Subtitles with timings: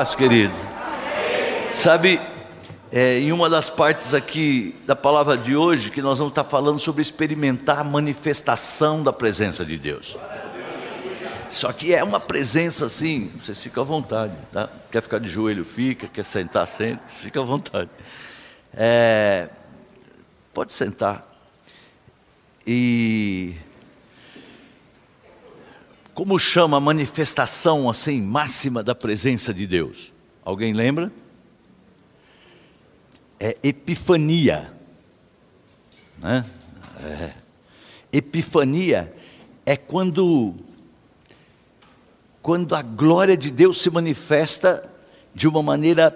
[0.00, 0.54] paz, querido.
[1.74, 2.18] Sabe,
[2.90, 6.78] é, em uma das partes aqui da palavra de hoje, que nós vamos estar falando
[6.78, 10.16] sobre experimentar a manifestação da presença de Deus.
[11.50, 14.70] Só que é uma presença assim, você fica à vontade, tá?
[14.90, 17.90] Quer ficar de joelho, fica, quer sentar, senta, fica à vontade.
[18.72, 19.48] É,
[20.54, 21.30] pode sentar.
[22.66, 23.54] E
[26.14, 30.12] como chama a manifestação assim máxima da presença de Deus?
[30.44, 31.12] Alguém lembra?
[33.38, 34.72] É epifania.
[36.18, 36.44] Né?
[37.02, 37.32] É.
[38.12, 39.14] Epifania
[39.64, 40.54] é quando
[42.42, 44.90] quando a glória de Deus se manifesta
[45.34, 46.10] de uma maneira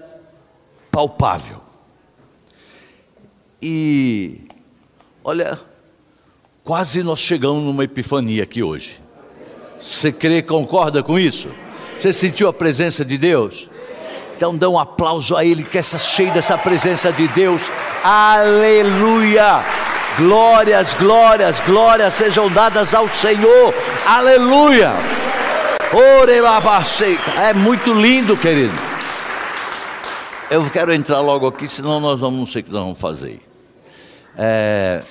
[0.90, 1.60] palpável.
[3.60, 4.40] E
[5.22, 5.60] olha,
[6.62, 9.03] quase nós chegamos numa epifania aqui hoje.
[9.84, 11.46] Você crê, concorda com isso?
[11.98, 13.68] Você sentiu a presença de Deus?
[14.34, 17.60] Então dá um aplauso a Ele, que essa cheia dessa presença de Deus.
[18.02, 19.62] Aleluia!
[20.16, 23.74] Glórias, glórias, glórias sejam dadas ao Senhor.
[24.06, 24.92] Aleluia!
[27.42, 28.72] É muito lindo, querido.
[30.50, 33.38] Eu quero entrar logo aqui, senão nós vamos, não sei o que nós vamos fazer.
[34.36, 35.02] É,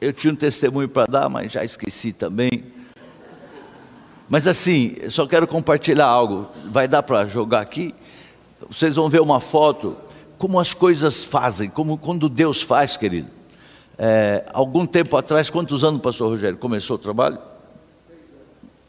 [0.00, 2.77] eu tinha um testemunho para dar, mas já esqueci também.
[4.28, 6.48] Mas assim, só quero compartilhar algo.
[6.66, 7.94] Vai dar para jogar aqui?
[8.68, 9.96] Vocês vão ver uma foto,
[10.36, 13.28] como as coisas fazem, como quando Deus faz, querido.
[13.96, 17.38] É, algum tempo atrás, quantos anos pastor Rogério começou o trabalho?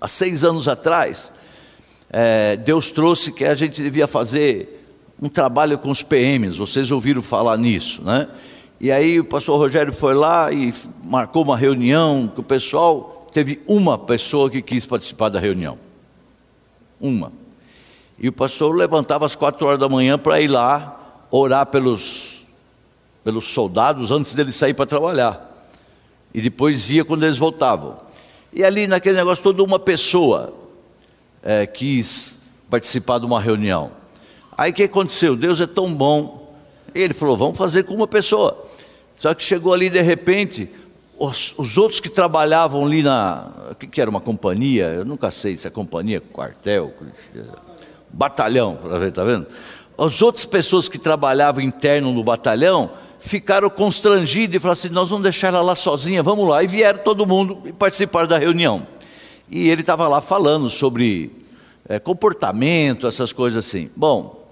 [0.02, 1.32] Há seis anos atrás,
[2.10, 4.86] é, Deus trouxe que a gente devia fazer
[5.22, 8.28] um trabalho com os PMs, vocês ouviram falar nisso, né?
[8.80, 13.62] E aí o pastor Rogério foi lá e marcou uma reunião com o pessoal, teve
[13.68, 15.78] uma pessoa que quis participar da reunião.
[17.00, 17.32] Uma.
[18.18, 22.46] E o pastor levantava às quatro horas da manhã para ir lá orar pelos,
[23.24, 25.68] pelos soldados antes deles sair para trabalhar.
[26.34, 27.98] E depois ia quando eles voltavam.
[28.52, 30.54] E ali naquele negócio, toda uma pessoa
[31.42, 33.92] é, quis participar de uma reunião.
[34.58, 35.36] Aí o que aconteceu?
[35.36, 36.54] Deus é tão bom.
[36.94, 38.66] E ele falou: vamos fazer com uma pessoa.
[39.20, 40.70] Só que chegou ali de repente,
[41.20, 43.52] os, os, outros que trabalhavam ali na.
[43.72, 44.86] O que, que, era uma companhia?
[44.86, 46.94] Eu nunca sei se é companhia, quartel,
[48.12, 49.46] batalhão, está vendo?
[49.98, 55.24] As outras pessoas que trabalhavam interno no batalhão ficaram constrangidos e falaram assim: nós vamos
[55.24, 56.64] deixar ela lá sozinha, vamos lá.
[56.64, 58.88] E vieram todo mundo e participaram da reunião.
[59.52, 61.32] E ele estava lá falando sobre
[61.88, 63.90] é, comportamento, essas coisas assim.
[63.94, 64.48] Bom,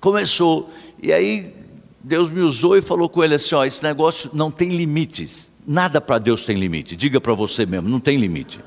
[0.00, 0.70] começou,
[1.02, 1.61] e aí
[2.04, 5.50] Deus me usou e falou com ele assim: ó, esse negócio não tem limites.
[5.66, 6.96] Nada para Deus tem limite.
[6.96, 8.60] Diga para você mesmo, não tem limite.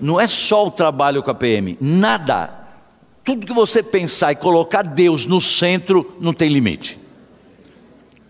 [0.00, 2.58] Não é só o trabalho com a PM, nada.
[3.22, 6.98] Tudo que você pensar e colocar Deus no centro não tem limite.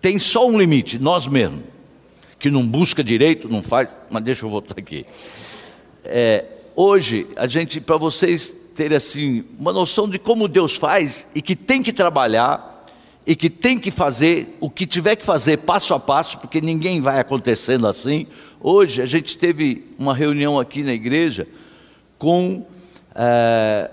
[0.01, 1.61] Tem só um limite, nós mesmos.
[2.41, 5.07] Que não busca direito, não faz, mas deixa eu voltar aqui.
[6.05, 6.45] É,
[6.75, 11.55] hoje, a gente, para vocês terem assim, uma noção de como Deus faz e que
[11.55, 12.70] tem que trabalhar,
[13.31, 17.01] e que tem que fazer o que tiver que fazer passo a passo, porque ninguém
[17.01, 18.27] vai acontecendo assim.
[18.61, 21.47] Hoje a gente teve uma reunião aqui na igreja
[22.19, 22.67] com
[23.15, 23.89] é,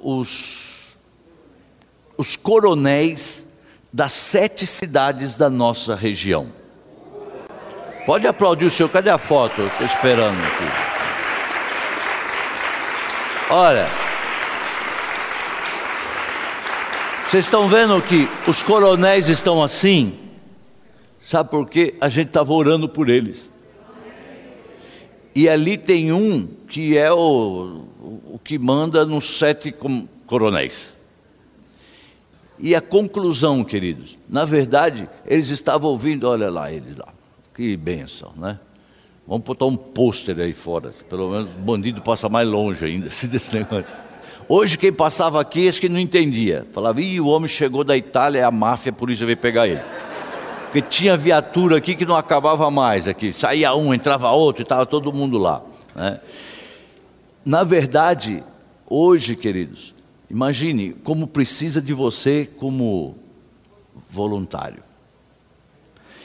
[0.00, 0.98] os,
[2.18, 3.52] os coronéis
[3.92, 6.48] das sete cidades da nossa região.
[8.04, 9.62] Pode aplaudir o senhor, cadê a foto?
[9.62, 10.64] Estou esperando aqui.
[13.48, 13.86] Olha,
[17.32, 20.12] Vocês estão vendo que os coronéis estão assim?
[21.18, 21.94] Sabe por quê?
[21.98, 23.50] A gente estava orando por eles.
[25.34, 27.86] E ali tem um que é o,
[28.26, 29.74] o que manda nos sete
[30.26, 30.98] coronéis.
[32.58, 37.14] E a conclusão, queridos, na verdade, eles estavam ouvindo, olha lá, eles lá,
[37.54, 38.60] que benção, né?
[39.26, 43.54] Vamos botar um pôster aí fora, pelo menos o bandido passa mais longe ainda desse
[43.54, 44.11] negócio.
[44.48, 46.66] Hoje quem passava aqui, acho que não entendia.
[46.72, 49.80] Falava, ih, o homem chegou da Itália, é a máfia, por isso veio pegar ele.
[50.64, 53.32] Porque tinha viatura aqui que não acabava mais aqui.
[53.32, 55.62] Saía um, entrava outro e estava todo mundo lá.
[55.94, 56.20] Né?
[57.44, 58.42] Na verdade,
[58.88, 59.94] hoje, queridos,
[60.30, 63.16] imagine como precisa de você como
[64.08, 64.82] voluntário.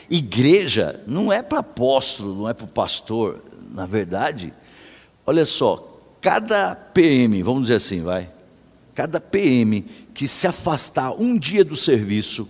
[0.10, 3.44] Igreja não é para apóstolo, não é para o pastor.
[3.72, 4.54] Na verdade,
[5.26, 5.87] olha só,
[6.28, 8.30] cada PM, vamos dizer assim, vai,
[8.94, 9.80] cada PM
[10.14, 12.50] que se afastar um dia do serviço,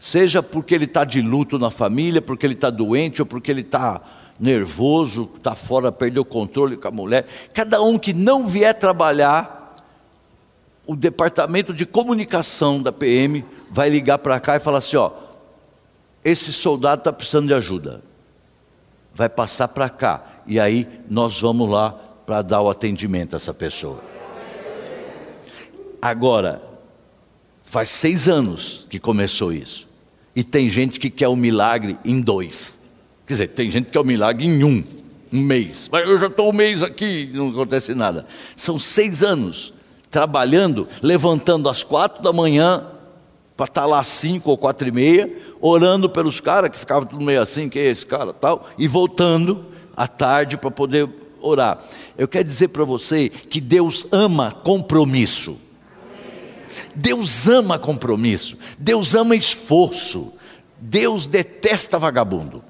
[0.00, 3.60] seja porque ele está de luto na família, porque ele está doente ou porque ele
[3.60, 4.00] está
[4.40, 9.74] nervoso, está fora, perdeu o controle com a mulher, cada um que não vier trabalhar,
[10.86, 15.10] o departamento de comunicação da PM vai ligar para cá e falar assim: ó,
[16.24, 18.02] esse soldado está precisando de ajuda.
[19.14, 20.24] Vai passar para cá.
[20.46, 24.00] E aí nós vamos lá para dar o atendimento a essa pessoa.
[26.00, 26.62] Agora,
[27.62, 29.86] faz seis anos que começou isso.
[30.34, 32.80] E tem gente que quer o milagre em dois.
[33.26, 34.82] Quer dizer, tem gente que quer o milagre em um,
[35.32, 35.88] um mês.
[35.92, 38.26] Mas eu já estou um mês aqui não acontece nada.
[38.56, 39.72] São seis anos
[40.10, 42.84] trabalhando, levantando às quatro da manhã,
[43.56, 45.30] para estar tá lá às cinco ou quatro e meia,
[45.60, 49.66] orando pelos caras, que ficavam tudo meio assim, que é esse cara tal, e voltando
[49.96, 51.08] à tarde para poder
[51.42, 51.78] orar.
[52.16, 55.58] Eu quero dizer para você que Deus ama compromisso.
[56.94, 58.56] Deus ama compromisso.
[58.78, 60.32] Deus ama esforço.
[60.78, 62.62] Deus detesta vagabundo.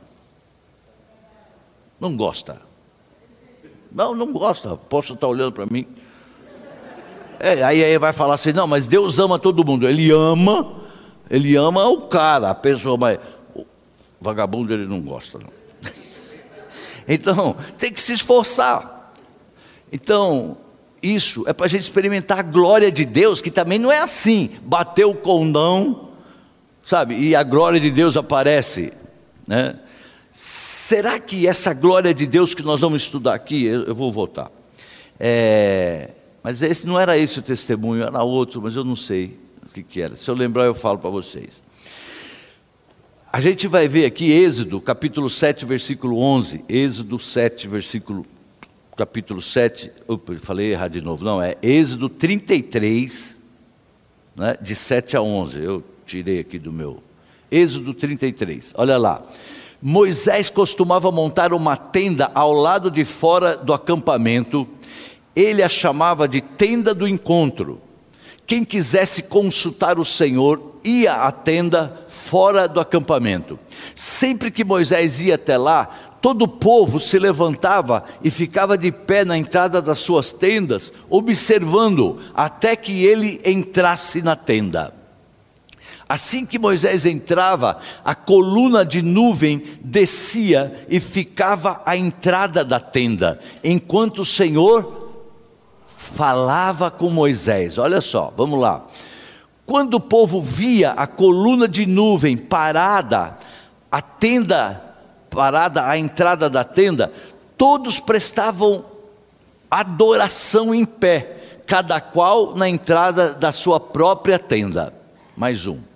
[2.00, 2.60] Não gosta.
[3.90, 4.76] Não, não gosta.
[4.76, 5.86] Posso estar olhando para mim.
[7.38, 9.88] É, aí, aí vai falar assim: não, mas Deus ama todo mundo.
[9.88, 10.76] Ele ama,
[11.30, 13.19] ele ama o cara, a pessoa, mas
[14.20, 15.38] vagabundo ele não gosta.
[15.38, 15.62] Não.
[17.06, 19.12] Então, tem que se esforçar.
[19.93, 20.56] Então,
[21.02, 24.50] isso é para a gente experimentar a glória de Deus, que também não é assim,
[24.62, 26.10] bateu o condão,
[26.84, 28.93] sabe, e a glória de Deus aparece.
[29.46, 29.78] Né?
[30.31, 34.50] Será que essa glória de Deus que nós vamos estudar aqui, eu, eu vou voltar.
[35.19, 36.10] É,
[36.43, 39.82] mas esse não era esse o testemunho, era outro, mas eu não sei o que,
[39.82, 40.14] que era.
[40.14, 41.62] Se eu lembrar, eu falo para vocês.
[43.34, 46.67] A gente vai ver aqui Êxodo, capítulo 7, versículo 11.
[46.69, 48.26] Êxodo 7, versículo
[48.94, 53.40] capítulo 7, opa, falei errado de novo, não, é Êxodo 33,
[54.37, 57.02] né, de 7 a 11, eu tirei aqui do meu.
[57.50, 59.25] Êxodo 33, olha lá.
[59.81, 64.69] Moisés costumava montar uma tenda ao lado de fora do acampamento,
[65.34, 67.81] ele a chamava de tenda do encontro.
[68.47, 73.59] Quem quisesse consultar o Senhor ia à tenda fora do acampamento.
[73.94, 75.85] Sempre que Moisés ia até lá,
[76.21, 82.19] todo o povo se levantava e ficava de pé na entrada das suas tendas, observando
[82.35, 84.94] até que ele entrasse na tenda.
[86.09, 93.41] Assim que Moisés entrava, a coluna de nuvem descia e ficava à entrada da tenda,
[93.65, 95.01] enquanto o Senhor
[96.02, 97.78] falava com Moisés.
[97.78, 98.82] Olha só, vamos lá.
[99.64, 103.37] Quando o povo via a coluna de nuvem parada,
[103.90, 104.82] a tenda
[105.31, 107.10] parada à entrada da tenda,
[107.56, 108.84] todos prestavam
[109.70, 114.93] adoração em pé, cada qual na entrada da sua própria tenda.
[115.37, 115.92] Mais um.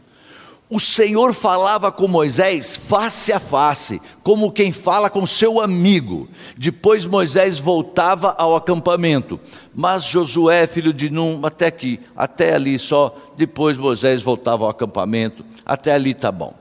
[0.69, 6.29] O Senhor falava com Moisés face a face, como quem fala com seu amigo.
[6.57, 9.39] Depois Moisés voltava ao acampamento.
[9.73, 13.17] Mas Josué, filho de Num, até aqui, até ali só.
[13.37, 15.45] Depois Moisés voltava ao acampamento.
[15.65, 16.53] Até ali está bom.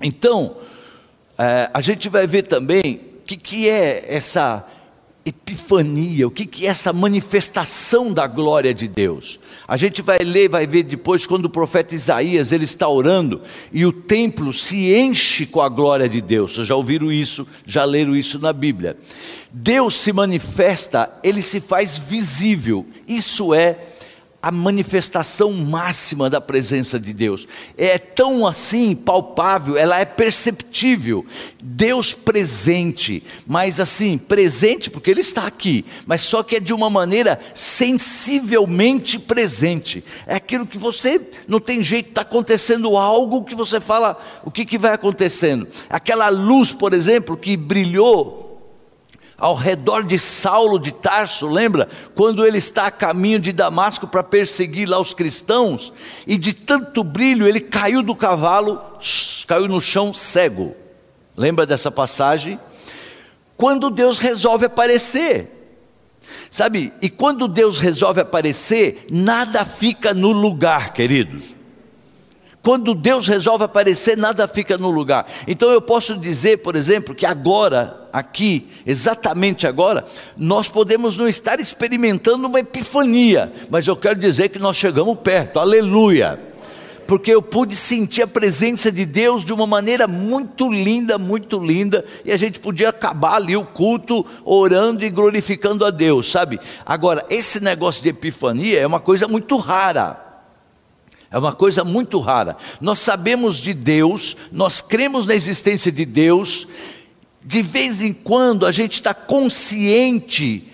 [0.00, 0.56] Então,
[1.36, 2.80] é, a gente vai ver também
[3.20, 4.64] o que, que é essa
[5.28, 9.38] epifania, o que, é essa manifestação da glória de Deus.
[9.66, 13.42] A gente vai ler, vai ver depois quando o profeta Isaías ele está orando
[13.72, 16.54] e o templo se enche com a glória de Deus.
[16.54, 18.96] Vocês já ouviram isso, já leram isso na Bíblia.
[19.52, 22.86] Deus se manifesta, ele se faz visível.
[23.06, 23.78] Isso é
[24.40, 27.46] a manifestação máxima da presença de Deus.
[27.76, 31.26] É tão assim palpável, ela é perceptível.
[31.60, 36.88] Deus presente, mas assim, presente porque Ele está aqui, mas só que é de uma
[36.88, 40.04] maneira sensivelmente presente.
[40.24, 44.64] É aquilo que você não tem jeito, está acontecendo algo que você fala, o que,
[44.64, 45.66] que vai acontecendo?
[45.90, 48.47] Aquela luz, por exemplo, que brilhou
[49.38, 51.88] ao redor de Saulo de Tarso, lembra?
[52.14, 55.92] Quando ele está a caminho de Damasco para perseguir lá os cristãos,
[56.26, 58.80] e de tanto brilho ele caiu do cavalo,
[59.46, 60.74] caiu no chão cego.
[61.36, 62.58] Lembra dessa passagem?
[63.56, 65.48] Quando Deus resolve aparecer,
[66.50, 66.92] sabe?
[67.00, 71.57] E quando Deus resolve aparecer, nada fica no lugar, queridos.
[72.68, 75.26] Quando Deus resolve aparecer, nada fica no lugar.
[75.46, 80.04] Então eu posso dizer, por exemplo, que agora, aqui, exatamente agora,
[80.36, 85.58] nós podemos não estar experimentando uma epifania, mas eu quero dizer que nós chegamos perto,
[85.58, 86.38] aleluia.
[87.06, 92.04] Porque eu pude sentir a presença de Deus de uma maneira muito linda, muito linda,
[92.22, 96.60] e a gente podia acabar ali o culto orando e glorificando a Deus, sabe?
[96.84, 100.27] Agora, esse negócio de epifania é uma coisa muito rara.
[101.30, 102.56] É uma coisa muito rara.
[102.80, 106.66] Nós sabemos de Deus, nós cremos na existência de Deus,
[107.44, 110.64] de vez em quando a gente está consciente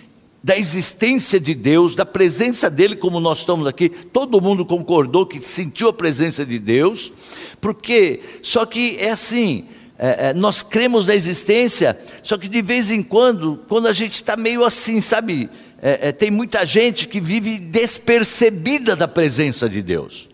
[0.42, 5.40] da existência de Deus, da presença dele, como nós estamos aqui, todo mundo concordou que
[5.40, 7.10] sentiu a presença de Deus,
[7.62, 9.64] porque, só que é assim,
[9.98, 14.14] é, é, nós cremos na existência, só que de vez em quando, quando a gente
[14.14, 15.48] está meio assim, sabe,
[15.80, 20.33] é, é, tem muita gente que vive despercebida da presença de Deus.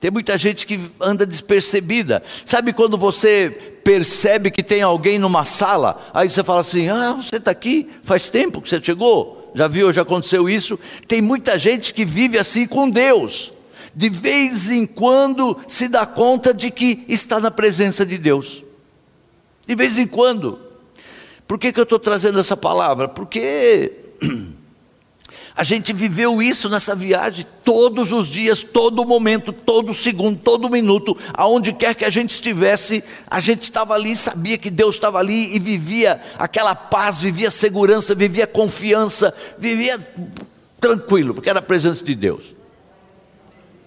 [0.00, 2.22] Tem muita gente que anda despercebida.
[2.46, 3.50] Sabe quando você
[3.84, 7.90] percebe que tem alguém numa sala, aí você fala assim: Ah, você está aqui?
[8.02, 9.52] Faz tempo que você chegou?
[9.54, 10.78] Já viu, já aconteceu isso?
[11.06, 13.52] Tem muita gente que vive assim com Deus.
[13.94, 18.64] De vez em quando se dá conta de que está na presença de Deus.
[19.66, 20.58] De vez em quando.
[21.46, 23.08] Por que, que eu estou trazendo essa palavra?
[23.08, 23.92] Porque
[25.60, 31.14] A gente viveu isso nessa viagem todos os dias, todo momento, todo segundo, todo minuto,
[31.34, 35.54] aonde quer que a gente estivesse, a gente estava ali, sabia que Deus estava ali
[35.54, 40.00] e vivia aquela paz, vivia segurança, vivia confiança, vivia
[40.80, 42.54] tranquilo, porque era a presença de Deus.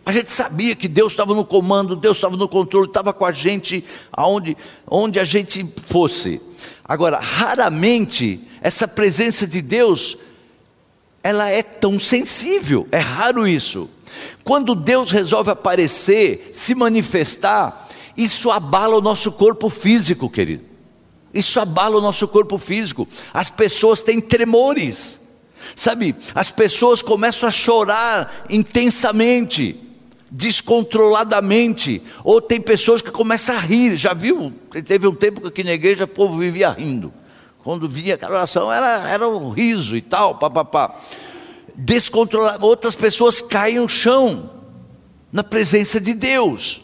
[0.06, 3.32] A gente sabia que Deus estava no comando, Deus estava no controle, estava com a
[3.32, 6.40] gente aonde onde a gente fosse.
[6.86, 10.20] Agora, raramente essa presença de Deus
[11.24, 13.90] ela é tão sensível, é raro isso.
[14.44, 20.66] Quando Deus resolve aparecer, se manifestar, isso abala o nosso corpo físico, querido.
[21.34, 23.08] Isso abala o nosso corpo físico.
[23.34, 25.20] As pessoas têm tremores,
[25.76, 26.14] sabe?
[26.36, 29.80] As pessoas começam a chorar intensamente,
[30.30, 33.96] descontroladamente, ou tem pessoas que começam a rir.
[33.96, 34.54] Já viu?
[34.86, 37.12] Teve um tempo que aqui na igreja o povo vivia rindo.
[37.64, 40.96] Quando vinha aquela oração, era, era um riso e tal, papapá.
[41.76, 44.50] Descontrolar, outras pessoas caem no chão,
[45.32, 46.84] na presença de Deus.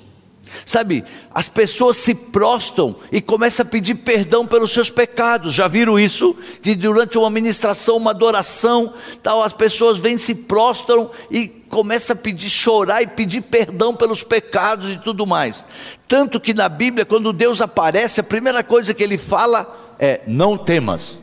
[0.66, 5.54] Sabe, as pessoas se prostam e começam a pedir perdão pelos seus pecados.
[5.54, 6.36] Já viram isso?
[6.62, 12.18] Que durante uma ministração, uma adoração, tal, as pessoas vêm, se prostram e começam a
[12.18, 15.68] pedir, chorar e pedir perdão pelos pecados e tudo mais.
[16.08, 20.58] Tanto que na Bíblia, quando Deus aparece, a primeira coisa que ele fala é: não
[20.58, 21.22] temas.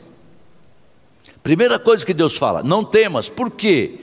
[1.41, 3.27] Primeira coisa que Deus fala: não temas.
[3.27, 3.99] Por quê?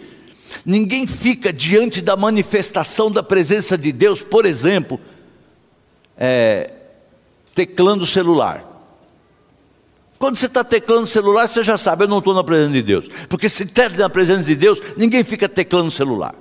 [0.66, 5.00] Ninguém fica diante da manifestação da presença de Deus, por exemplo,
[6.16, 6.70] é,
[7.54, 8.72] teclando o celular.
[10.18, 12.82] Quando você está teclando o celular, você já sabe, eu não estou na presença de
[12.82, 13.08] Deus.
[13.28, 16.34] Porque se está na presença de Deus, ninguém fica teclando o celular.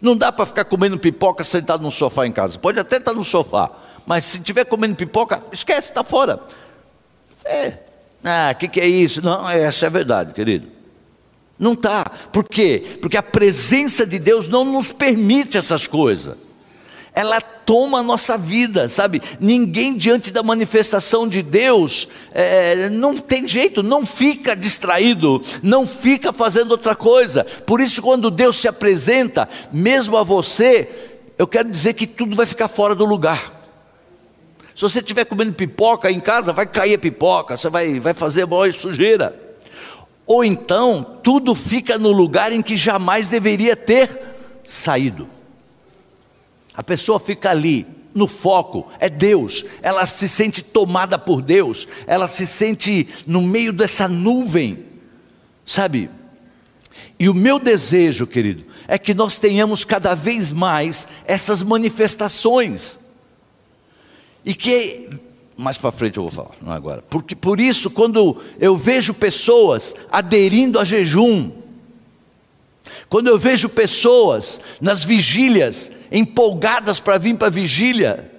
[0.00, 2.58] Não dá para ficar comendo pipoca sentado no sofá em casa.
[2.58, 3.70] Pode até estar no sofá,
[4.06, 6.40] mas se estiver comendo pipoca, esquece, está fora.
[7.48, 7.72] É.
[8.22, 9.22] Ah, o que, que é isso?
[9.22, 10.68] Não, essa é a verdade, querido.
[11.58, 12.04] Não está.
[12.32, 12.98] Por quê?
[13.00, 16.36] Porque a presença de Deus não nos permite essas coisas.
[17.14, 19.20] Ela toma a nossa vida, sabe?
[19.40, 26.32] Ninguém diante da manifestação de Deus é, não tem jeito, não fica distraído, não fica
[26.32, 27.42] fazendo outra coisa.
[27.44, 30.88] Por isso, quando Deus se apresenta, mesmo a você,
[31.36, 33.57] eu quero dizer que tudo vai ficar fora do lugar.
[34.78, 38.46] Se você estiver comendo pipoca em casa, vai cair a pipoca, você vai, vai fazer
[38.46, 39.34] maior sujeira.
[40.24, 44.08] Ou então, tudo fica no lugar em que jamais deveria ter
[44.62, 45.28] saído.
[46.72, 52.28] A pessoa fica ali, no foco, é Deus, ela se sente tomada por Deus, ela
[52.28, 54.84] se sente no meio dessa nuvem,
[55.66, 56.08] sabe?
[57.18, 63.07] E o meu desejo, querido, é que nós tenhamos cada vez mais essas manifestações.
[64.48, 65.10] E que
[65.58, 67.04] mais para frente eu vou falar, não agora.
[67.10, 71.50] Porque por isso quando eu vejo pessoas aderindo a jejum,
[73.10, 78.30] quando eu vejo pessoas nas vigílias empolgadas para vir para a vigília,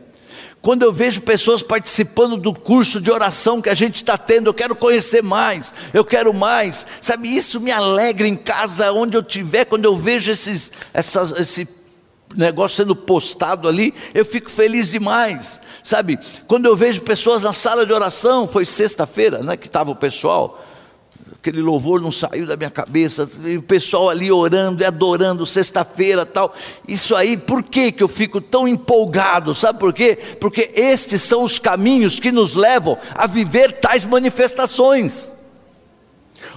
[0.63, 4.53] quando eu vejo pessoas participando do curso de oração que a gente está tendo, eu
[4.53, 7.29] quero conhecer mais, eu quero mais, sabe?
[7.29, 11.78] Isso me alegra em casa, onde eu estiver, quando eu vejo esses, essas, esse
[12.36, 16.19] negócio sendo postado ali, eu fico feliz demais, sabe?
[16.48, 20.63] Quando eu vejo pessoas na sala de oração, foi sexta-feira, né, que estava o pessoal,
[21.39, 26.53] aquele louvor não saiu da minha cabeça, o pessoal ali orando e adorando, sexta-feira tal.
[26.88, 29.55] Isso aí, por que, que eu fico tão empolgado?
[29.55, 30.17] Sabe por quê?
[30.39, 35.31] Porque estes são os caminhos que nos levam a viver tais manifestações.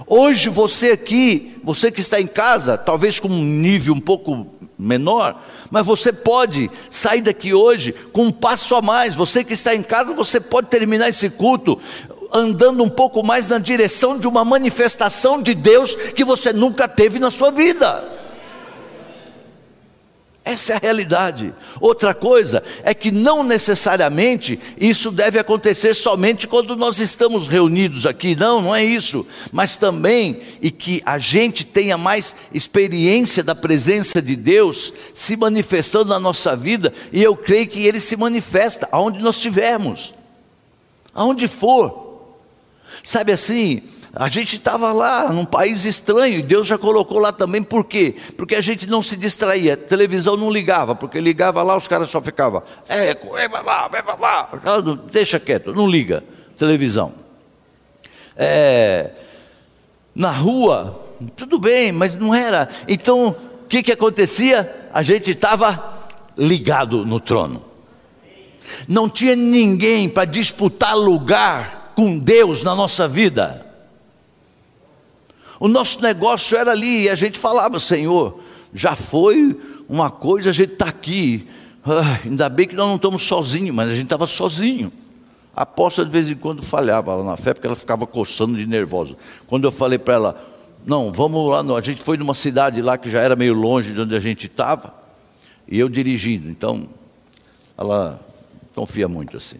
[0.05, 5.41] Hoje você aqui, você que está em casa, talvez com um nível um pouco menor,
[5.73, 9.15] mas você pode sair daqui hoje com um passo a mais.
[9.15, 11.79] Você que está em casa, você pode terminar esse culto
[12.31, 17.17] andando um pouco mais na direção de uma manifestação de Deus que você nunca teve
[17.17, 18.22] na sua vida.
[20.45, 21.53] Essa é a realidade.
[21.79, 28.35] Outra coisa é que não necessariamente isso deve acontecer somente quando nós estamos reunidos aqui.
[28.35, 29.25] Não, não é isso.
[29.53, 36.09] Mas também e que a gente tenha mais experiência da presença de Deus se manifestando
[36.09, 40.13] na nossa vida, e eu creio que ele se manifesta aonde nós estivermos.
[41.13, 42.03] Aonde for.
[43.01, 43.81] Sabe assim,
[44.15, 48.15] a gente estava lá num país estranho e Deus já colocou lá também, por quê?
[48.37, 52.11] Porque a gente não se distraía, a televisão não ligava, porque ligava lá, os caras
[52.11, 53.17] só ficavam, é,
[55.11, 56.23] deixa quieto, não liga,
[56.55, 57.11] televisão.
[58.37, 59.09] É,
[60.13, 60.99] na rua,
[61.35, 62.69] tudo bem, mas não era.
[62.87, 64.89] Então, o que, que acontecia?
[64.93, 67.63] A gente estava ligado no trono.
[68.87, 73.72] Não tinha ninguém para disputar lugar com Deus na nossa vida.
[75.59, 78.39] O nosso negócio era ali, e a gente falava, Senhor,
[78.73, 79.57] já foi
[79.87, 81.47] uma coisa, a gente está aqui.
[81.85, 84.91] Ah, ainda bem que nós não estamos sozinhos, mas a gente estava sozinho.
[85.55, 88.65] A aposta de vez em quando falhava lá na fé, porque ela ficava coçando de
[88.65, 89.15] nervosa.
[89.47, 90.53] Quando eu falei para ela,
[90.85, 91.75] não, vamos lá, não.
[91.75, 94.47] a gente foi numa cidade lá que já era meio longe de onde a gente
[94.47, 94.93] estava,
[95.67, 96.87] e eu dirigindo, então
[97.77, 98.19] ela
[98.75, 99.59] confia muito assim.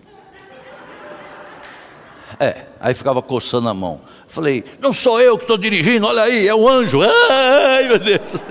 [2.39, 4.01] É, aí ficava coçando a mão.
[4.33, 7.01] Falei, não sou eu que estou dirigindo, olha aí, é o anjo.
[7.05, 8.33] Ai, meu Deus.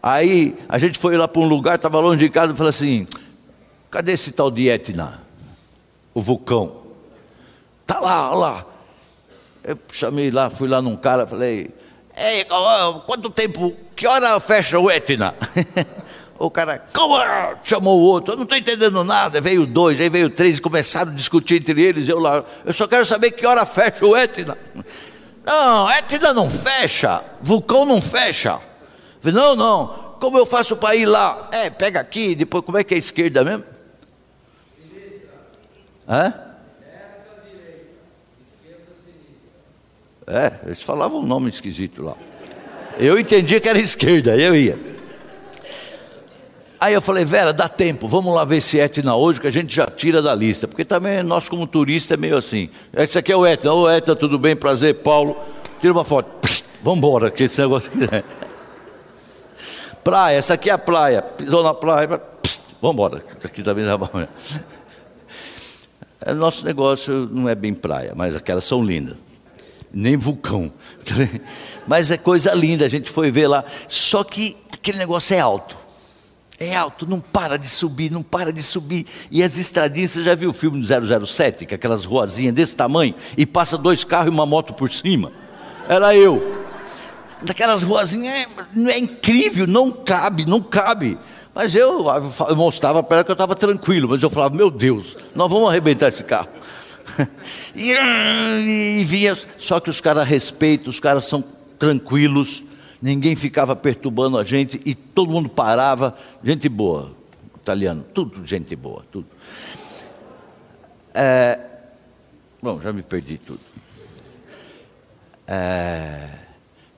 [0.00, 3.08] Aí a gente foi lá para um lugar, estava longe de casa, e falei assim:
[3.90, 5.20] cadê esse tal de Etna?
[6.14, 6.76] O vulcão.
[7.84, 8.64] Tá lá, olha lá.
[9.64, 11.74] Eu chamei lá, fui lá num cara, falei:
[12.16, 12.46] Ei,
[13.04, 15.34] quanto tempo, que hora fecha o Etna?
[16.38, 16.82] O cara,
[17.64, 19.40] chamou o outro, eu não estou entendendo nada.
[19.40, 22.08] Veio dois, aí veio três, e começaram a discutir entre eles.
[22.08, 24.56] Eu lá, eu só quero saber que hora fecha o Etna.
[25.44, 28.58] Não, Etna não fecha, vulcão não fecha.
[29.22, 31.48] Não, não, como eu faço para ir lá?
[31.52, 33.64] É, pega aqui, depois como é que é a esquerda mesmo?
[34.88, 35.30] Sinistra.
[36.08, 36.34] Hã?
[40.28, 42.16] É, eles falavam um nome esquisito lá.
[42.98, 44.95] Eu entendia que era esquerda, eu ia.
[46.86, 49.74] Aí eu falei, Vera, dá tempo, vamos lá ver esse Etna hoje, que a gente
[49.74, 50.68] já tira da lista.
[50.68, 52.70] Porque também nós, como turista, é meio assim.
[52.92, 53.72] Esse aqui é o Etna.
[53.72, 54.54] Ô Etna, tudo bem?
[54.54, 55.36] Prazer, Paulo.
[55.80, 56.30] Tira uma foto.
[56.84, 58.22] vamos embora, que esse negócio aqui é.
[60.04, 61.22] Praia, essa aqui é a praia.
[61.22, 62.06] Pisou na praia,
[62.80, 63.24] vamos embora.
[63.42, 64.08] Aqui também tá bom.
[66.20, 69.16] É, nosso negócio não é bem praia, mas aquelas são lindas.
[69.92, 70.72] Nem vulcão.
[71.84, 73.64] Mas é coisa linda, a gente foi ver lá.
[73.88, 75.85] Só que aquele negócio é alto.
[76.58, 79.06] É alto, não para de subir, não para de subir.
[79.30, 82.74] E as estradinhas, você já viu o filme do 007, que é aquelas ruazinhas desse
[82.74, 85.30] tamanho, e passa dois carros e uma moto por cima?
[85.86, 86.64] Era eu.
[87.42, 88.46] Daquelas ruazinhas, é,
[88.90, 91.18] é incrível, não cabe, não cabe.
[91.54, 92.06] Mas eu,
[92.48, 95.68] eu mostrava para ela que eu estava tranquilo, mas eu falava, meu Deus, nós vamos
[95.68, 96.48] arrebentar esse carro.
[97.76, 101.44] e, e vinha, só que os caras respeitam, os caras são
[101.78, 102.62] tranquilos
[103.00, 106.14] ninguém ficava perturbando a gente e todo mundo parava.
[106.42, 107.12] Gente boa,
[107.56, 109.26] italiano, tudo gente boa, tudo.
[111.14, 111.60] É,
[112.62, 113.60] bom, já me perdi tudo.
[115.46, 116.28] É,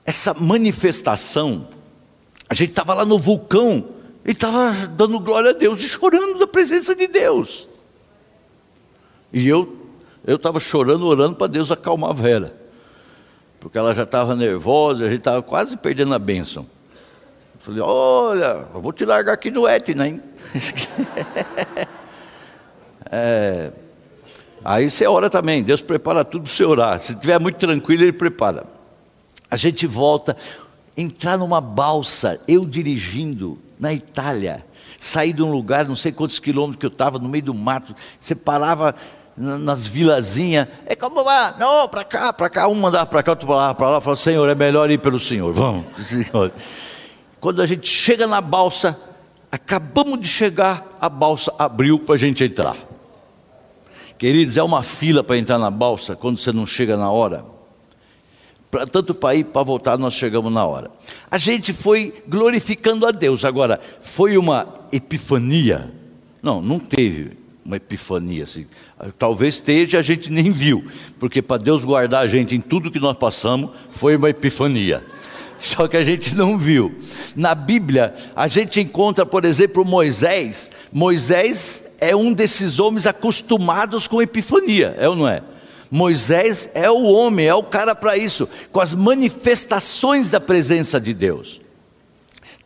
[0.05, 1.67] essa manifestação,
[2.49, 3.87] a gente estava lá no vulcão
[4.25, 7.67] e estava dando glória a Deus e chorando da presença de Deus.
[9.31, 9.77] E eu
[10.25, 12.58] eu estava chorando, orando para Deus acalmar a Vera
[13.59, 16.65] porque ela já estava nervosa, a gente estava quase perdendo a bênção.
[17.55, 20.21] Eu falei, olha, eu vou te largar aqui no Etna, hein?
[23.11, 23.71] é,
[24.63, 27.01] aí você ora também, Deus prepara tudo para você orar.
[27.01, 28.65] Se estiver muito tranquilo, Ele prepara.
[29.51, 30.37] A gente volta,
[30.95, 34.65] entrar numa balsa, eu dirigindo na Itália,
[34.97, 37.95] sair de um lugar, não sei quantos quilômetros que eu estava, no meio do mato,
[38.19, 38.95] você parava
[39.39, 43.47] nas vilazinhas, é como lá, não, para cá, para cá, um mandava para cá, outro
[43.47, 46.51] para lá, para lá, falava, Senhor, é melhor ir pelo Senhor, vamos, Senhor.
[47.39, 48.99] Quando a gente chega na balsa,
[49.49, 52.75] acabamos de chegar, a balsa abriu para a gente entrar.
[54.17, 57.45] Queridos, é uma fila para entrar na balsa quando você não chega na hora.
[58.69, 60.91] Pra, tanto para ir para voltar, nós chegamos na hora.
[61.31, 63.45] A gente foi glorificando a Deus.
[63.45, 65.89] Agora, foi uma epifania?
[66.43, 67.38] Não, não teve
[67.69, 68.65] uma epifania assim.
[69.19, 70.83] Talvez esteja, a gente nem viu,
[71.19, 75.05] porque para Deus guardar a gente em tudo que nós passamos, foi uma epifania.
[75.57, 76.95] Só que a gente não viu.
[77.35, 80.71] Na Bíblia, a gente encontra, por exemplo, Moisés.
[80.91, 85.43] Moisés é um desses homens acostumados com epifania, é ou não é?
[85.91, 91.13] Moisés é o homem, é o cara para isso, com as manifestações da presença de
[91.13, 91.61] Deus.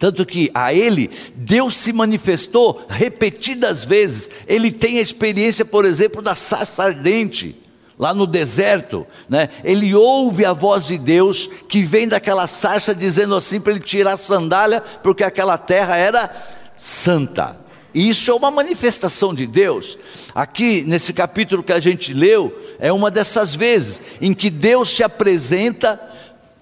[0.03, 4.29] Tanto que a ele, Deus se manifestou repetidas vezes.
[4.45, 7.55] Ele tem a experiência, por exemplo, da sarça ardente,
[7.97, 9.07] lá no deserto.
[9.29, 9.47] Né?
[9.63, 14.15] Ele ouve a voz de Deus que vem daquela sarça dizendo assim para ele tirar
[14.15, 16.29] a sandália, porque aquela terra era
[16.77, 17.57] santa.
[17.95, 19.97] Isso é uma manifestação de Deus.
[20.35, 25.01] Aqui, nesse capítulo que a gente leu, é uma dessas vezes em que Deus se
[25.01, 25.97] apresenta,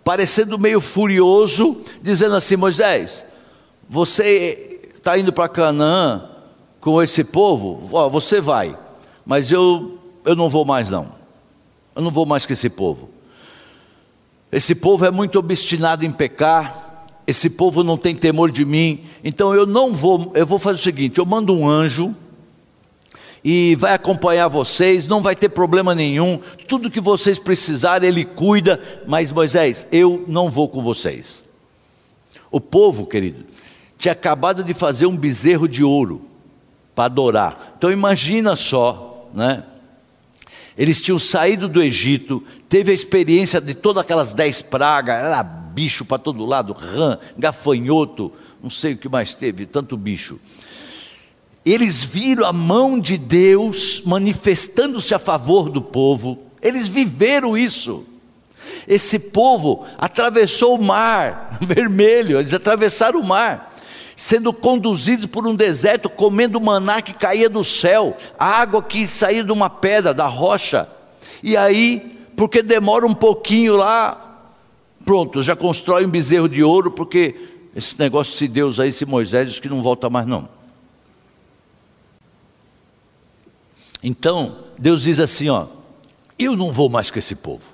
[0.04, 3.26] parecendo meio furioso, dizendo assim: Moisés,
[3.94, 6.30] você está indo para Canaã
[6.80, 8.80] com esse povo, ó, você vai,
[9.26, 11.12] mas eu, eu não vou mais não.
[11.94, 13.10] Eu não vou mais com esse povo.
[14.50, 19.54] Esse povo é muito obstinado em pecar, esse povo não tem temor de mim, então
[19.54, 22.16] eu não vou, eu vou fazer o seguinte, eu mando um anjo
[23.44, 28.82] e vai acompanhar vocês, não vai ter problema nenhum, tudo que vocês precisarem ele cuida,
[29.06, 31.44] mas Moisés, eu não vou com vocês.
[32.50, 33.51] O povo, querido,
[34.02, 36.26] tinha acabado de fazer um bezerro de ouro
[36.96, 37.76] para adorar.
[37.78, 39.64] Então imagina só, né?
[40.76, 46.04] Eles tinham saído do Egito, teve a experiência de todas aquelas dez pragas, era bicho
[46.04, 48.32] para todo lado, rã, gafanhoto,
[48.64, 50.40] não sei o que mais teve, tanto bicho.
[51.64, 58.04] Eles viram a mão de Deus manifestando-se a favor do povo, eles viveram isso.
[58.88, 63.71] Esse povo atravessou o mar vermelho, eles atravessaram o mar
[64.16, 69.52] sendo conduzidos por um deserto, comendo maná que caía do céu, água que saía de
[69.52, 70.88] uma pedra, da rocha.
[71.42, 74.50] E aí, porque demora um pouquinho lá,
[75.04, 77.36] pronto, já constrói um bezerro de ouro, porque
[77.76, 80.48] esse negócio de Deus aí, esse Moisés, diz que não volta mais não.
[84.04, 85.68] Então, Deus diz assim, ó,
[86.38, 87.66] eu não vou mais com esse povo.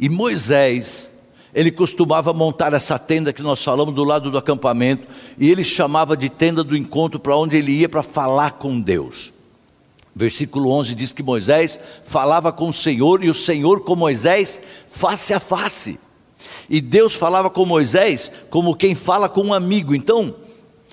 [0.00, 1.13] E Moisés
[1.54, 5.06] ele costumava montar essa tenda que nós falamos do lado do acampamento,
[5.38, 9.32] e ele chamava de tenda do encontro para onde ele ia para falar com Deus.
[10.16, 15.32] Versículo 11 diz que Moisés falava com o Senhor e o Senhor com Moisés face
[15.32, 15.98] a face.
[16.68, 19.94] E Deus falava com Moisés como quem fala com um amigo.
[19.94, 20.36] Então,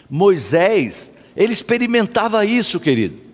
[0.10, 3.31] Moisés, ele experimentava isso, querido.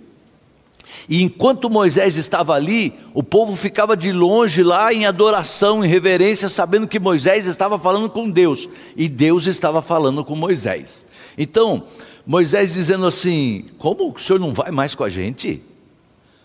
[1.09, 6.49] E enquanto Moisés estava ali, o povo ficava de longe lá em adoração, em reverência,
[6.49, 11.05] sabendo que Moisés estava falando com Deus e Deus estava falando com Moisés.
[11.37, 11.83] Então,
[12.25, 15.61] Moisés dizendo assim: Como o senhor não vai mais com a gente?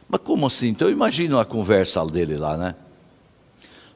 [0.09, 0.69] Mas como assim?
[0.69, 2.75] Então eu imagino a conversa dele lá, né?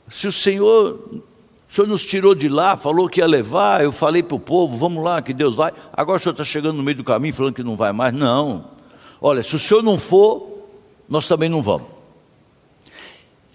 [0.08, 1.22] Se o senhor, o
[1.68, 5.04] senhor nos tirou de lá, falou que ia levar, eu falei para o povo, vamos
[5.04, 5.72] lá, que Deus vai.
[5.92, 8.14] Agora o senhor está chegando no meio do caminho falando que não vai mais.
[8.14, 8.75] Não.
[9.20, 10.66] Olha, se o senhor não for,
[11.08, 11.88] nós também não vamos.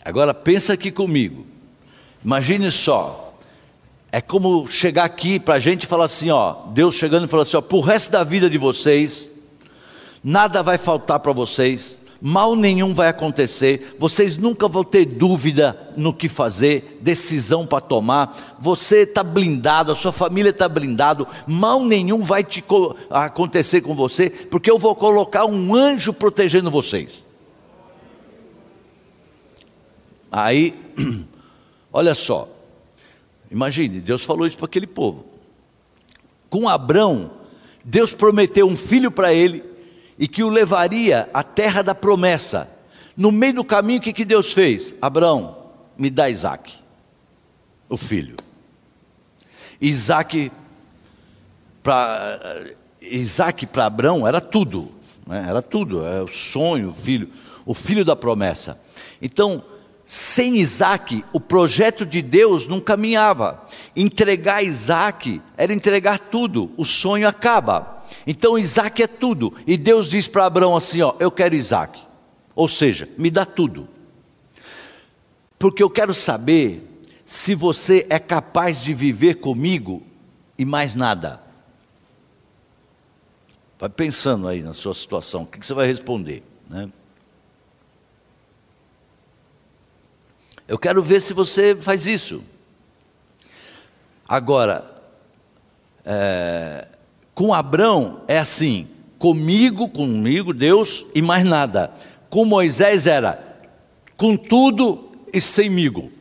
[0.03, 1.45] Agora pensa aqui comigo.
[2.23, 3.33] Imagine só.
[4.11, 7.55] É como chegar aqui para a gente falar assim, ó, Deus chegando e falar assim,
[7.55, 9.31] ó, o resto da vida de vocês,
[10.23, 16.13] nada vai faltar para vocês, mal nenhum vai acontecer, vocês nunca vão ter dúvida no
[16.13, 22.21] que fazer, decisão para tomar, você está blindado, a sua família está blindado, mal nenhum
[22.21, 22.63] vai te
[23.09, 27.25] acontecer com você, porque eu vou colocar um anjo protegendo vocês.
[30.31, 30.75] Aí,
[31.91, 32.47] olha só,
[33.49, 35.25] imagine, Deus falou isso para aquele povo.
[36.49, 37.31] Com Abrão,
[37.83, 39.70] Deus prometeu um filho para ele
[40.17, 42.69] e que o levaria à terra da promessa.
[43.15, 44.93] No meio do caminho, o que, que Deus fez?
[45.01, 45.57] Abrão,
[45.97, 46.73] me dá Isaac,
[47.89, 48.35] o filho.
[49.79, 50.51] Isaac
[51.83, 52.39] para
[53.01, 54.91] Isaac Abrão era tudo,
[55.25, 55.45] né?
[55.47, 57.29] era tudo, era o sonho, o filho,
[57.65, 58.79] o filho da promessa.
[59.21, 59.63] Então,
[60.05, 63.63] sem Isaac, o projeto de Deus não caminhava.
[63.95, 68.00] Entregar Isaac era entregar tudo, o sonho acaba.
[68.25, 69.53] Então Isaac é tudo.
[69.65, 72.01] E Deus diz para Abraão assim: ó, eu quero Isaac.
[72.55, 73.87] Ou seja, me dá tudo.
[75.57, 76.87] Porque eu quero saber
[77.25, 80.03] se você é capaz de viver comigo
[80.57, 81.41] e mais nada.
[83.79, 86.43] Vai pensando aí na sua situação, o que você vai responder?
[86.69, 86.91] Né?
[90.67, 92.43] Eu quero ver se você faz isso.
[94.27, 94.95] Agora,
[96.05, 96.87] é,
[97.33, 101.93] com Abrão é assim: comigo, comigo, Deus e mais nada.
[102.29, 103.51] Com Moisés era
[104.17, 106.11] com tudo e semigo.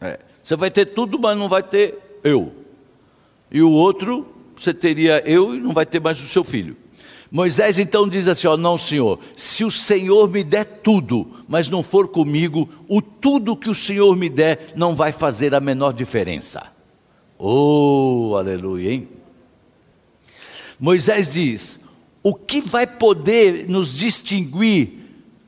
[0.00, 2.52] É, você vai ter tudo, mas não vai ter eu.
[3.50, 6.76] E o outro, você teria eu e não vai ter mais o seu filho.
[7.30, 11.82] Moisés então diz assim: ó, não, Senhor, se o Senhor me der tudo, mas não
[11.82, 16.79] for comigo, o tudo que o Senhor me der não vai fazer a menor diferença.
[17.42, 19.08] Oh, aleluia, hein?
[20.78, 21.80] Moisés diz:
[22.22, 24.90] o que vai poder nos distinguir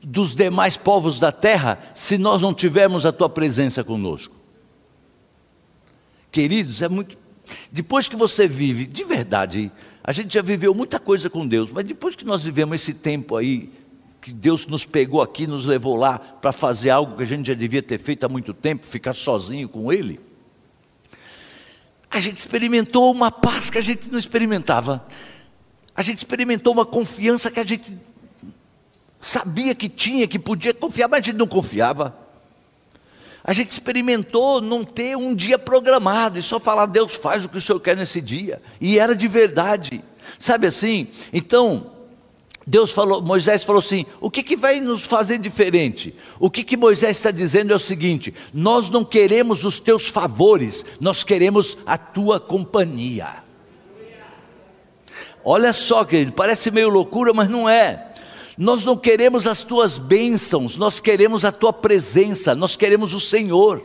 [0.03, 4.35] dos demais povos da terra se nós não tivermos a tua presença conosco?
[6.31, 7.15] Queridos, é muito.
[7.71, 9.71] Depois que você vive, de verdade,
[10.03, 13.35] a gente já viveu muita coisa com Deus, mas depois que nós vivemos esse tempo
[13.35, 13.71] aí,
[14.19, 17.53] que Deus nos pegou aqui, nos levou lá para fazer algo que a gente já
[17.53, 20.19] devia ter feito há muito tempo, ficar sozinho com Ele,
[22.13, 25.03] a gente experimentou uma paz que a gente não experimentava.
[25.95, 27.97] A gente experimentou uma confiança que a gente
[29.19, 32.15] sabia que tinha, que podia confiar, mas a gente não confiava.
[33.43, 37.57] A gente experimentou não ter um dia programado e só falar, Deus faz o que
[37.57, 38.61] o Senhor quer nesse dia.
[38.79, 40.03] E era de verdade.
[40.37, 41.07] Sabe assim?
[41.33, 41.92] Então,
[42.65, 46.13] Deus falou, Moisés falou assim: o que, que vai nos fazer diferente?
[46.39, 50.85] O que, que Moisés está dizendo é o seguinte: nós não queremos os teus favores,
[50.99, 53.43] nós queremos a tua companhia.
[55.45, 58.11] Olha só, querido, parece meio loucura, mas não é.
[58.57, 63.83] Nós não queremos as tuas bênçãos, nós queremos a tua presença, nós queremos o Senhor.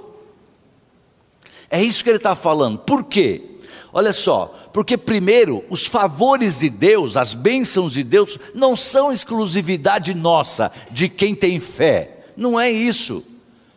[1.70, 2.78] É isso que ele está falando.
[2.78, 3.57] Por quê?
[3.92, 10.14] Olha só, porque primeiro, os favores de Deus, as bênçãos de Deus, não são exclusividade
[10.14, 12.18] nossa, de quem tem fé.
[12.36, 13.24] Não é isso.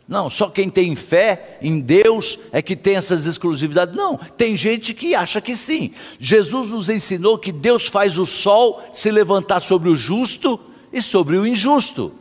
[0.08, 3.95] Não, só quem tem fé em Deus é que tem essas exclusividades.
[3.95, 5.91] Não, tem gente que acha que sim.
[6.19, 10.60] Jesus nos ensinou que Deus faz o sol se levantar sobre o justo
[10.91, 12.12] e sobre o injusto.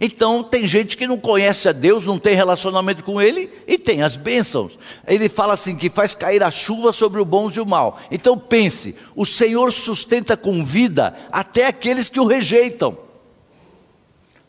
[0.00, 4.02] Então, tem gente que não conhece a Deus, não tem relacionamento com Ele e tem
[4.02, 4.78] as bênçãos.
[5.06, 7.98] Ele fala assim: que faz cair a chuva sobre o bom e o mal.
[8.10, 12.96] Então, pense: o Senhor sustenta com vida até aqueles que o rejeitam.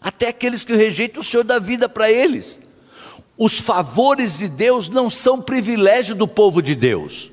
[0.02, 2.60] Até aqueles que o rejeitam, o Senhor dá vida para eles.
[3.38, 7.32] Os favores de Deus não são privilégio do povo de Deus.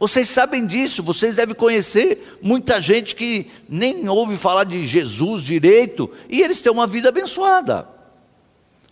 [0.00, 6.10] Vocês sabem disso, vocês devem conhecer muita gente que nem ouve falar de Jesus direito
[6.26, 7.86] e eles têm uma vida abençoada.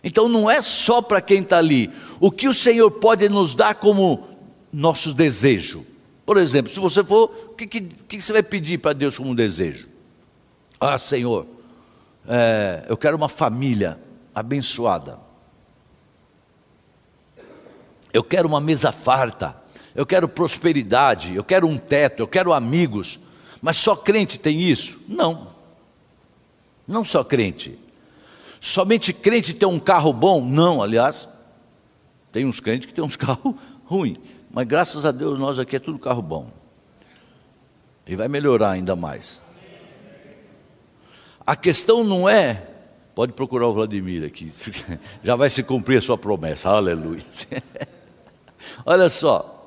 [0.03, 1.89] Então não é só para quem está ali.
[2.19, 4.29] O que o Senhor pode nos dar como
[4.71, 5.83] nosso desejo?
[6.27, 9.33] Por exemplo, se você for, o que, que, que você vai pedir para Deus como
[9.33, 9.89] desejo?
[10.79, 11.47] Ah, Senhor,
[12.27, 13.99] é, eu quero uma família
[14.33, 15.19] abençoada.
[18.13, 19.58] Eu quero uma mesa farta
[19.95, 23.19] eu quero prosperidade, eu quero um teto, eu quero amigos.
[23.61, 24.99] Mas só crente tem isso?
[25.07, 25.47] Não.
[26.87, 27.77] Não só crente.
[28.59, 30.43] Somente crente tem um carro bom?
[30.43, 31.29] Não, aliás,
[32.31, 34.17] tem uns crentes que têm uns carros ruins.
[34.51, 36.51] Mas graças a Deus nós aqui é tudo carro bom.
[38.07, 39.41] E vai melhorar ainda mais.
[41.45, 42.67] A questão não é,
[43.15, 44.51] pode procurar o Vladimir aqui,
[45.23, 47.23] já vai se cumprir a sua promessa, aleluia.
[48.85, 49.58] Olha só,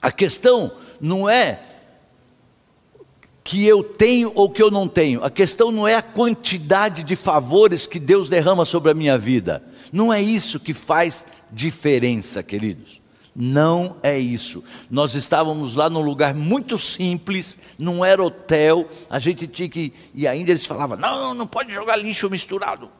[0.00, 1.60] a questão não é
[3.42, 5.24] que eu tenho ou que eu não tenho.
[5.24, 9.62] A questão não é a quantidade de favores que Deus derrama sobre a minha vida.
[9.92, 13.00] Não é isso que faz diferença, queridos.
[13.34, 14.62] Não é isso.
[14.90, 19.92] Nós estávamos lá num lugar muito simples, não era hotel, a gente tinha que.
[20.14, 22.90] E ainda eles falavam: não, não pode jogar lixo misturado.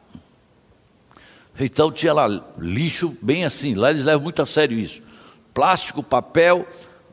[1.58, 2.26] Então tinha lá
[2.58, 5.02] lixo bem assim, lá eles levam muito a sério isso.
[5.52, 6.66] Plástico, papel,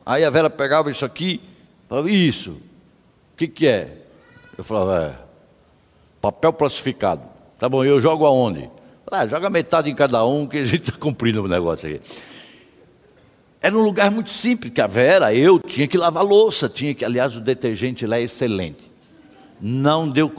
[0.08, 1.38] Aí a Vera pegava isso aqui,
[1.86, 4.06] falava, isso, o que, que é?
[4.56, 5.14] Eu falava, é,
[6.18, 7.20] papel plastificado.
[7.58, 8.70] Tá bom, eu jogo aonde?
[9.12, 12.00] Ah, joga metade em cada um, que a gente está cumprindo o negócio aqui.
[13.60, 17.04] Era um lugar muito simples, que a Vera, eu, tinha que lavar louça, tinha que,
[17.04, 18.90] aliás, o detergente lá é excelente.
[19.60, 20.32] Não deu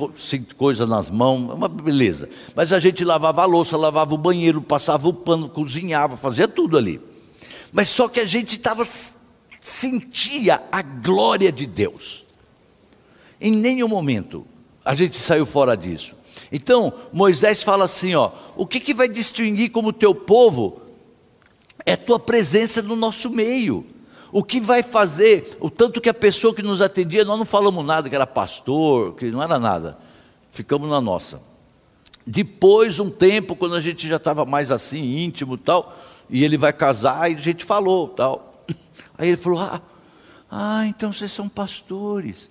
[0.57, 2.27] coisa nas mãos, é uma beleza.
[2.55, 6.75] Mas a gente lavava a louça, lavava o banheiro, passava o pano, cozinhava, fazia tudo
[6.75, 6.99] ali.
[7.71, 8.83] Mas só que a gente estava
[9.61, 12.25] sentia a glória de Deus.
[13.39, 14.45] Em nenhum momento
[14.83, 16.15] a gente saiu fora disso.
[16.51, 20.81] Então, Moisés fala assim: ó, o que, que vai distinguir como teu povo
[21.85, 23.85] é tua presença no nosso meio.
[24.31, 27.83] O que vai fazer, o tanto que a pessoa que nos atendia, nós não falamos
[27.83, 29.97] nada, que era pastor, que não era nada,
[30.51, 31.41] ficamos na nossa.
[32.27, 35.97] Depois, um tempo, quando a gente já estava mais assim, íntimo tal,
[36.29, 38.65] e ele vai casar, e a gente falou tal.
[39.19, 39.81] Aí ele falou: Ah,
[40.49, 42.49] ah então vocês são pastores.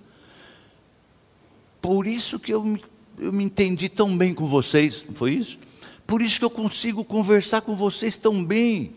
[1.81, 2.81] Por isso que eu me,
[3.17, 5.57] eu me entendi tão bem com vocês, não foi isso?
[6.05, 8.91] Por isso que eu consigo conversar com vocês tão bem.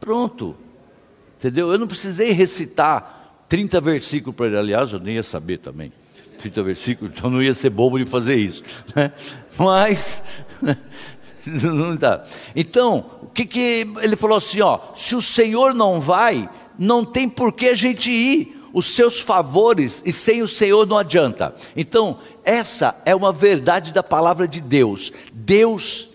[0.00, 0.56] Pronto.
[1.38, 1.70] Entendeu?
[1.70, 5.92] Eu não precisei recitar 30 versículos para ele, aliás, eu nem ia saber também.
[6.38, 8.62] 30 versículos, então não ia ser bobo de fazer isso.
[8.94, 9.12] Né?
[9.58, 10.22] Mas.
[12.54, 17.28] Então, o que, que ele falou assim: ó, se o Senhor não vai, não tem
[17.28, 18.54] por que a gente ir.
[18.72, 21.54] Os seus favores e sem o Senhor não adianta.
[21.74, 25.10] Então, essa é uma verdade da palavra de Deus.
[25.32, 26.10] Deus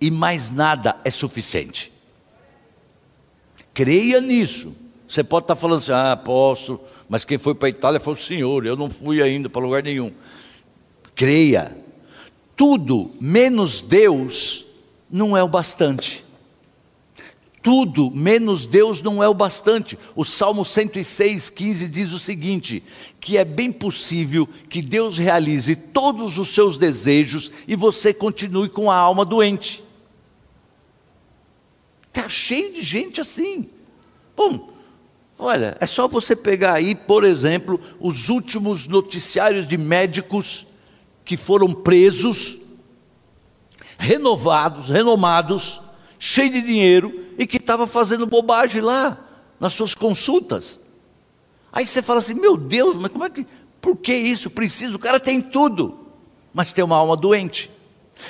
[0.00, 1.92] e mais nada é suficiente.
[3.72, 4.76] Creia nisso.
[5.08, 8.16] Você pode estar falando assim, ah, apóstolo, mas quem foi para a Itália foi o
[8.16, 10.12] Senhor, eu não fui ainda para lugar nenhum.
[11.14, 11.76] Creia,
[12.56, 14.63] tudo menos Deus
[15.14, 16.24] não é o bastante.
[17.62, 19.96] Tudo menos Deus não é o bastante.
[20.16, 22.82] O Salmo 106, 15 diz o seguinte:
[23.20, 28.90] que é bem possível que Deus realize todos os seus desejos e você continue com
[28.90, 29.84] a alma doente.
[32.08, 33.70] Está cheio de gente assim.
[34.36, 34.68] Bom,
[35.38, 40.66] olha, é só você pegar aí, por exemplo, os últimos noticiários de médicos
[41.24, 42.63] que foram presos,
[44.04, 45.80] renovados, renomados,
[46.18, 49.18] cheios de dinheiro e que estava fazendo bobagem lá
[49.58, 50.78] nas suas consultas.
[51.72, 53.46] Aí você fala assim: meu Deus, mas como é que,
[53.80, 54.50] por que isso?
[54.50, 55.98] Precisa, o cara tem tudo,
[56.52, 57.70] mas tem uma alma doente.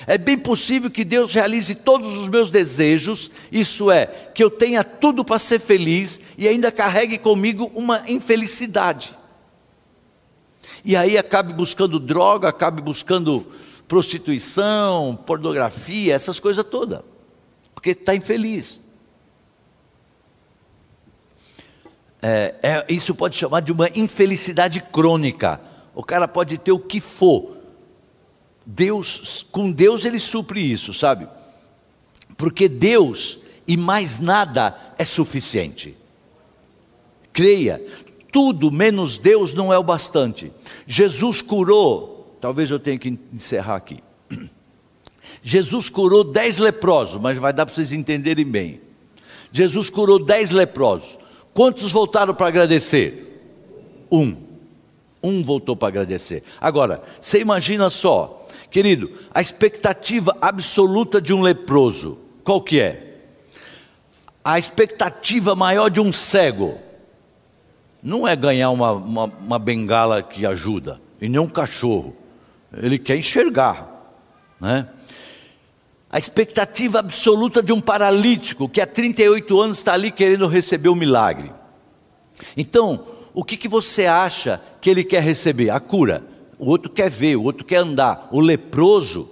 [0.07, 4.83] É bem possível que Deus realize todos os meus desejos, isso é, que eu tenha
[4.83, 9.15] tudo para ser feliz e ainda carregue comigo uma infelicidade.
[10.85, 13.47] E aí acabe buscando droga, acabe buscando
[13.95, 16.99] prostituição, pornografia, essas coisas todas,
[17.73, 18.81] porque está infeliz.
[22.21, 25.61] É, é, isso pode chamar de uma infelicidade crônica.
[25.95, 27.57] O cara pode ter o que for,
[28.67, 31.29] Deus, com Deus ele supre isso, sabe?
[32.37, 35.97] Porque Deus e mais nada é suficiente.
[37.33, 37.81] Creia,
[38.33, 40.51] tudo menos Deus não é o bastante.
[40.85, 42.14] Jesus curou,
[42.45, 44.01] talvez eu tenha que encerrar aqui.
[45.43, 48.83] Jesus curou dez leprosos, mas vai dar para vocês entenderem bem.
[49.51, 51.19] Jesus curou dez leprosos.
[51.55, 53.41] Quantos voltaram para agradecer?
[54.13, 54.37] Um.
[55.23, 56.43] Um voltou para agradecer.
[56.61, 63.23] Agora, você imagina só, Querido, a expectativa absoluta de um leproso, qual que é?
[64.45, 66.79] A expectativa maior de um cego
[68.03, 72.15] não é ganhar uma, uma, uma bengala que ajuda, e nem um cachorro.
[72.83, 73.89] Ele quer enxergar,
[74.61, 74.89] né?
[76.11, 80.95] A expectativa absoluta de um paralítico que há 38 anos está ali querendo receber o
[80.95, 81.53] milagre.
[82.57, 85.71] Então, o que, que você acha que ele quer receber?
[85.71, 88.29] A cura o outro quer ver, o outro quer andar.
[88.31, 89.29] O leproso,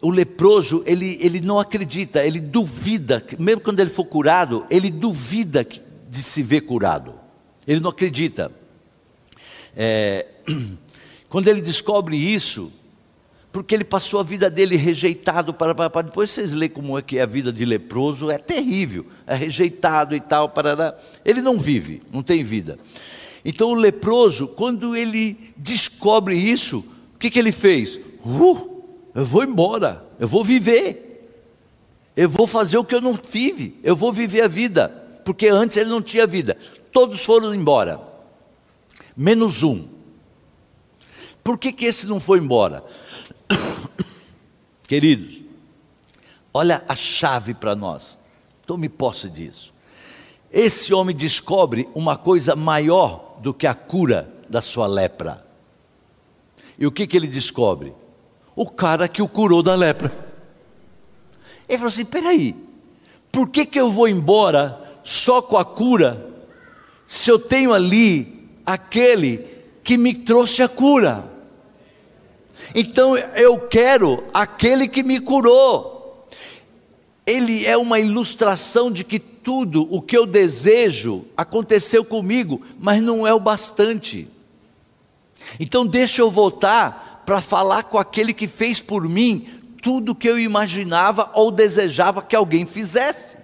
[0.00, 5.66] o leproso, ele, ele não acredita, ele duvida, mesmo quando ele for curado, ele duvida
[6.08, 7.14] de se ver curado.
[7.66, 8.50] Ele não acredita.
[9.76, 10.26] É,
[11.28, 12.72] quando ele descobre isso,
[13.52, 17.02] porque ele passou a vida dele rejeitado para, para, para, depois vocês lêem como é
[17.02, 21.58] que é a vida de leproso, é terrível, é rejeitado e tal, para ele não
[21.58, 22.78] vive, não tem vida.
[23.44, 28.00] Então o leproso, quando ele descobre isso, o que, que ele fez?
[28.24, 31.32] Uh, eu vou embora, eu vou viver,
[32.16, 34.88] eu vou fazer o que eu não tive, eu vou viver a vida,
[35.24, 36.56] porque antes ele não tinha vida.
[36.92, 38.00] Todos foram embora,
[39.16, 39.97] menos um.
[41.48, 42.84] Por que, que esse não foi embora?
[44.86, 45.40] Queridos,
[46.52, 48.18] olha a chave para nós,
[48.66, 49.72] tome posse disso.
[50.52, 55.42] Esse homem descobre uma coisa maior do que a cura da sua lepra.
[56.78, 57.94] E o que, que ele descobre?
[58.54, 60.12] O cara que o curou da lepra.
[61.66, 62.54] Ele falou assim: peraí,
[63.32, 66.30] por que, que eu vou embora só com a cura,
[67.06, 69.46] se eu tenho ali aquele
[69.82, 71.37] que me trouxe a cura?
[72.74, 76.26] Então eu quero aquele que me curou.
[77.26, 83.26] Ele é uma ilustração de que tudo o que eu desejo aconteceu comigo, mas não
[83.26, 84.28] é o bastante.
[85.58, 89.46] Então deixa eu voltar para falar com aquele que fez por mim
[89.82, 93.36] tudo o que eu imaginava ou desejava que alguém fizesse,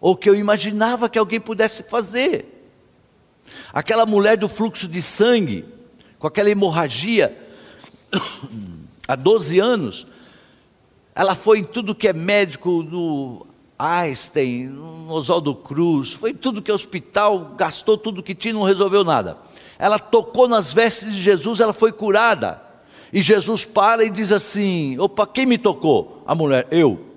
[0.00, 2.72] ou que eu imaginava que alguém pudesse fazer.
[3.72, 5.64] Aquela mulher do fluxo de sangue,
[6.18, 7.36] com aquela hemorragia,
[9.06, 10.06] há 12 anos,
[11.14, 13.46] ela foi em tudo que é médico, no
[13.78, 19.02] Einstein, no Oswaldo Cruz, foi tudo que é hospital, gastou tudo que tinha, não resolveu
[19.02, 19.38] nada.
[19.78, 22.62] Ela tocou nas vestes de Jesus, ela foi curada.
[23.12, 26.22] E Jesus para e diz assim: opa, quem me tocou?
[26.26, 27.09] A mulher, eu.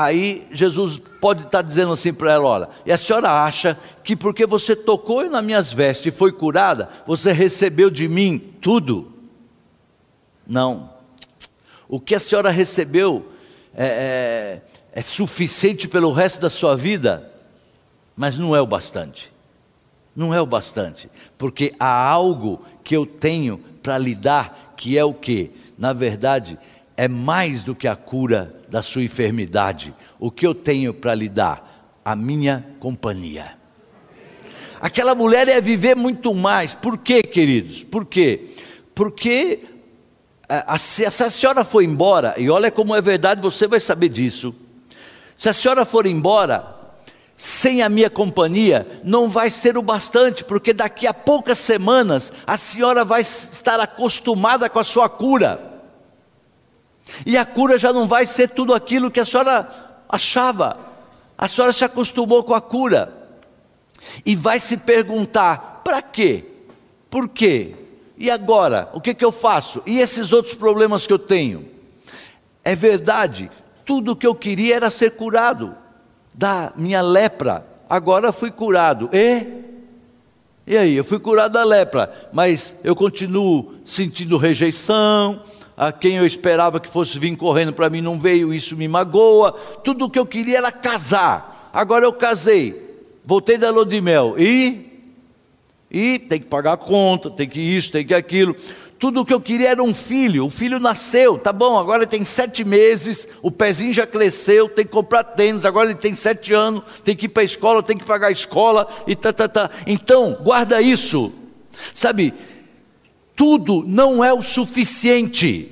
[0.00, 4.46] Aí Jesus pode estar dizendo assim para ela: olha, e a senhora acha que porque
[4.46, 9.12] você tocou nas minhas vestes e foi curada, você recebeu de mim tudo?
[10.46, 10.88] Não.
[11.88, 13.26] O que a senhora recebeu
[13.74, 14.62] é,
[14.94, 17.32] é, é suficiente pelo resto da sua vida,
[18.14, 19.32] mas não é o bastante.
[20.14, 25.04] Não é o bastante, porque há algo que eu tenho para lhe dar, que é
[25.04, 25.50] o que?
[25.76, 26.56] Na verdade,
[26.96, 29.94] é mais do que a cura da sua enfermidade.
[30.18, 32.00] O que eu tenho para lhe dar?
[32.04, 33.56] A minha companhia.
[34.80, 36.72] Aquela mulher ia viver muito mais.
[36.72, 37.82] Por quê, queridos?
[37.84, 38.46] Por quê?
[38.94, 39.60] Porque
[40.78, 44.54] se a senhora for embora, e olha como é verdade, você vai saber disso.
[45.36, 46.76] Se a senhora for embora,
[47.36, 52.56] sem a minha companhia, não vai ser o bastante, porque daqui a poucas semanas a
[52.56, 55.67] senhora vai estar acostumada com a sua cura.
[57.24, 59.68] E a cura já não vai ser tudo aquilo que a senhora
[60.08, 60.76] achava.
[61.36, 63.12] A senhora se acostumou com a cura.
[64.24, 66.44] E vai se perguntar: para quê?
[67.10, 67.74] Por quê?
[68.16, 68.88] E agora?
[68.92, 69.82] O que, que eu faço?
[69.86, 71.68] E esses outros problemas que eu tenho?
[72.64, 73.50] É verdade,
[73.84, 75.74] tudo o que eu queria era ser curado
[76.34, 77.64] da minha lepra.
[77.88, 79.08] Agora fui curado.
[79.12, 79.46] E?
[80.66, 80.96] E aí?
[80.96, 85.42] Eu fui curado da lepra, mas eu continuo sentindo rejeição,
[85.78, 89.52] a quem eu esperava que fosse vir correndo para mim não veio, isso me magoa.
[89.84, 91.70] Tudo o que eu queria era casar.
[91.72, 94.86] Agora eu casei, voltei da lua de mel e
[95.90, 98.56] e tem que pagar a conta, tem que isso, tem que aquilo.
[98.98, 100.46] Tudo o que eu queria era um filho.
[100.46, 104.84] O filho nasceu, tá bom, agora ele tem sete meses, o pezinho já cresceu, tem
[104.84, 107.96] que comprar tênis, agora ele tem sete anos, tem que ir para a escola, tem
[107.96, 109.70] que pagar a escola e tá, tá, tá.
[109.86, 111.32] Então, guarda isso.
[111.94, 112.34] Sabe,
[113.38, 115.70] tudo não é o suficiente.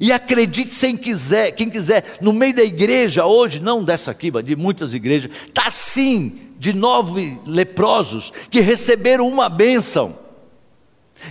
[0.00, 4.44] E acredite sem quiser, quem quiser, no meio da igreja hoje, não dessa aqui, mas
[4.44, 10.16] de muitas igrejas, está sim de nove leprosos que receberam uma bênção,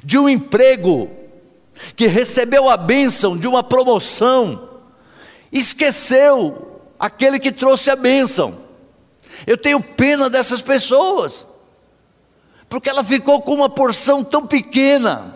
[0.04, 1.10] de um emprego,
[1.96, 4.70] que recebeu a bênção de uma promoção,
[5.52, 8.60] esqueceu aquele que trouxe a bênção.
[9.48, 11.49] Eu tenho pena dessas pessoas
[12.70, 15.36] porque ela ficou com uma porção tão pequena,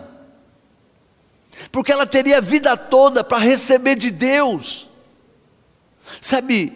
[1.70, 4.88] porque ela teria a vida toda para receber de Deus.
[6.20, 6.72] Sabe,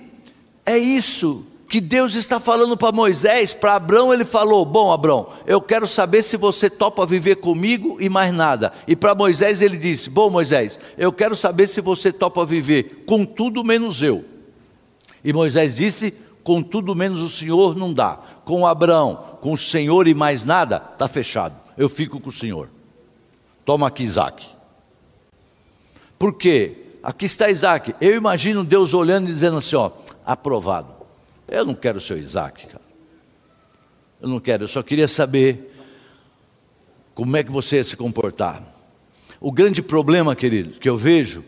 [0.66, 5.61] é isso que Deus está falando para Moisés, para Abraão ele falou: Bom, Abraão, eu
[5.61, 8.72] quero saber se você topa viver comigo e mais nada.
[8.86, 13.24] E para Moisés ele disse: Bom, Moisés, eu quero saber se você topa viver com
[13.24, 14.24] tudo menos eu.
[15.22, 18.18] E Moisés disse: Com tudo menos o Senhor não dá.
[18.46, 21.55] Com Abraão, com o Senhor e mais nada, está fechado.
[21.76, 22.68] Eu fico com o Senhor.
[23.64, 24.47] Toma aqui Isaac.
[26.18, 26.76] Por quê?
[27.03, 27.95] Aqui está Isaac.
[28.01, 29.91] Eu imagino Deus olhando e dizendo assim: ó,
[30.24, 30.93] aprovado.
[31.47, 32.89] Eu não quero o seu Isaac, cara.
[34.20, 35.72] Eu não quero, eu só queria saber
[37.14, 38.62] como é que você ia se comportar.
[39.41, 41.45] O grande problema, querido, que eu vejo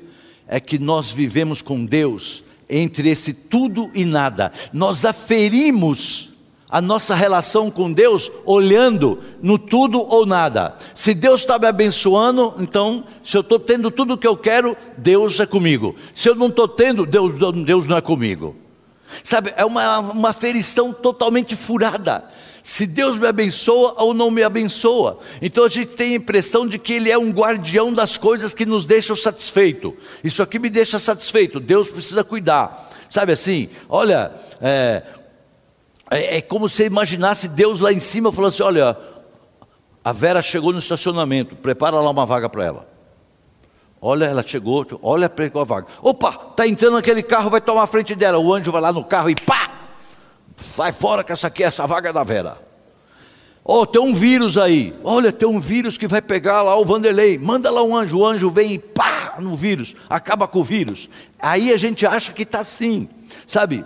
[0.46, 4.52] é que nós vivemos com Deus entre esse tudo e nada.
[4.72, 6.29] Nós aferimos
[6.70, 10.74] a nossa relação com Deus olhando no tudo ou nada.
[10.94, 14.76] Se Deus está me abençoando, então, se eu estou tendo tudo o que eu quero,
[14.96, 15.96] Deus é comigo.
[16.14, 17.32] Se eu não estou tendo, Deus,
[17.64, 18.54] Deus não é comigo.
[19.24, 22.24] Sabe, é uma, uma ferição totalmente furada.
[22.62, 25.18] Se Deus me abençoa ou não me abençoa.
[25.40, 28.66] Então a gente tem a impressão de que Ele é um guardião das coisas que
[28.66, 29.96] nos deixam satisfeito.
[30.22, 32.88] Isso aqui me deixa satisfeito, Deus precisa cuidar.
[33.08, 35.02] Sabe assim, olha, é,
[36.10, 38.96] é, é como se imaginasse Deus lá em cima falando assim: olha,
[40.04, 42.90] a Vera chegou no estacionamento, prepara lá uma vaga para ela.
[44.02, 45.86] Olha, ela chegou, olha, pegou a vaga.
[46.02, 48.38] Opa, está entrando aquele carro, vai tomar a frente dela.
[48.38, 49.70] O anjo vai lá no carro e pá!
[50.56, 52.56] Sai fora que essa aqui, essa vaga é da Vera.
[53.62, 54.98] Oh, tem um vírus aí.
[55.04, 57.36] Olha, tem um vírus que vai pegar lá o Vanderlei.
[57.36, 58.18] Manda lá um anjo.
[58.18, 61.08] O anjo vem e pá no vírus, acaba com o vírus.
[61.38, 63.08] Aí a gente acha que está assim,
[63.46, 63.84] sabe?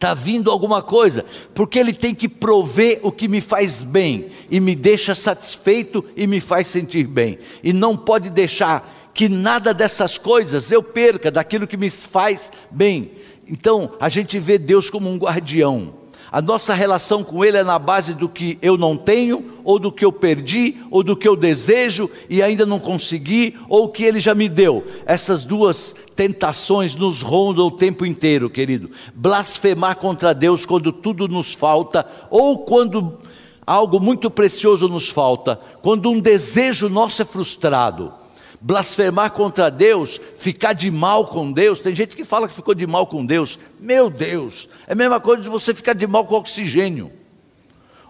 [0.00, 4.58] Está vindo alguma coisa, porque Ele tem que prover o que me faz bem e
[4.58, 10.16] me deixa satisfeito e me faz sentir bem, e não pode deixar que nada dessas
[10.16, 13.10] coisas eu perca daquilo que me faz bem.
[13.46, 15.99] Então a gente vê Deus como um guardião.
[16.32, 19.90] A nossa relação com Ele é na base do que eu não tenho, ou do
[19.90, 24.20] que eu perdi, ou do que eu desejo e ainda não consegui, ou que Ele
[24.20, 24.84] já me deu.
[25.04, 28.90] Essas duas tentações nos rondam o tempo inteiro, querido.
[29.14, 33.18] Blasfemar contra Deus quando tudo nos falta, ou quando
[33.66, 38.19] algo muito precioso nos falta, quando um desejo nosso é frustrado.
[38.60, 41.80] Blasfemar contra Deus, ficar de mal com Deus.
[41.80, 43.58] Tem gente que fala que ficou de mal com Deus.
[43.78, 47.10] Meu Deus, é a mesma coisa de você ficar de mal com oxigênio.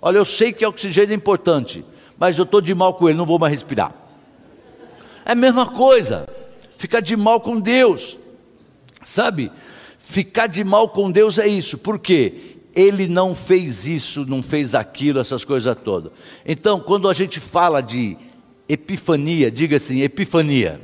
[0.03, 1.85] Olha, eu sei que oxigênio é importante,
[2.19, 3.95] mas eu estou de mal com ele, não vou mais respirar.
[5.25, 6.27] É a mesma coisa,
[6.77, 8.19] ficar de mal com Deus,
[9.03, 9.53] sabe?
[9.99, 15.21] Ficar de mal com Deus é isso, porque ele não fez isso, não fez aquilo,
[15.21, 16.11] essas coisas todas.
[16.45, 18.17] Então, quando a gente fala de
[18.73, 20.81] epifania, diga assim, epifania.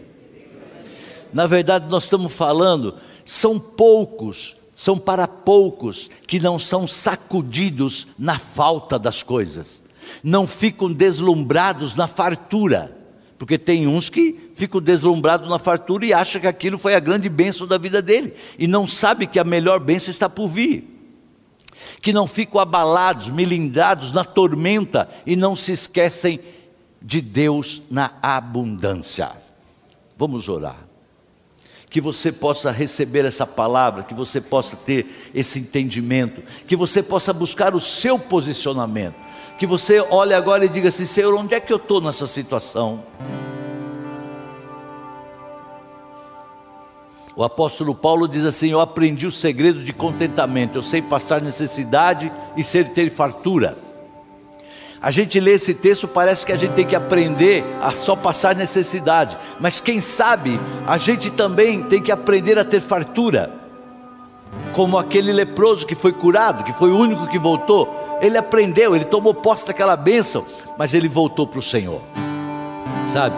[1.32, 8.39] Na verdade, nós estamos falando, são poucos, são para poucos que não são sacudidos na
[8.39, 9.82] falta das coisas,
[10.22, 12.97] não ficam deslumbrados na fartura,
[13.39, 17.28] porque tem uns que ficam deslumbrados na fartura e acham que aquilo foi a grande
[17.28, 20.97] bênção da vida dele, e não sabe que a melhor bênção está por vir
[22.01, 26.41] que não ficam abalados, melindrados na tormenta e não se esquecem
[27.07, 29.30] de Deus na abundância.
[30.18, 30.76] Vamos orar.
[31.88, 37.32] Que você possa receber essa palavra, que você possa ter esse entendimento, que você possa
[37.32, 39.14] buscar o seu posicionamento,
[39.57, 43.04] que você olhe agora e diga assim: Senhor, onde é que eu estou nessa situação?
[47.36, 52.32] O apóstolo Paulo diz assim: Eu aprendi o segredo de contentamento, eu sei passar necessidade
[52.57, 53.86] e ser ter fartura.
[55.01, 58.55] A gente lê esse texto, parece que a gente tem que aprender a só passar
[58.55, 63.53] necessidade, mas quem sabe a gente também tem que aprender a ter fartura,
[64.72, 68.18] como aquele leproso que foi curado, que foi o único que voltou.
[68.22, 70.47] Ele aprendeu, ele tomou posse daquela bênção,
[70.78, 72.01] mas ele voltou para o Senhor,
[73.07, 73.36] sabe?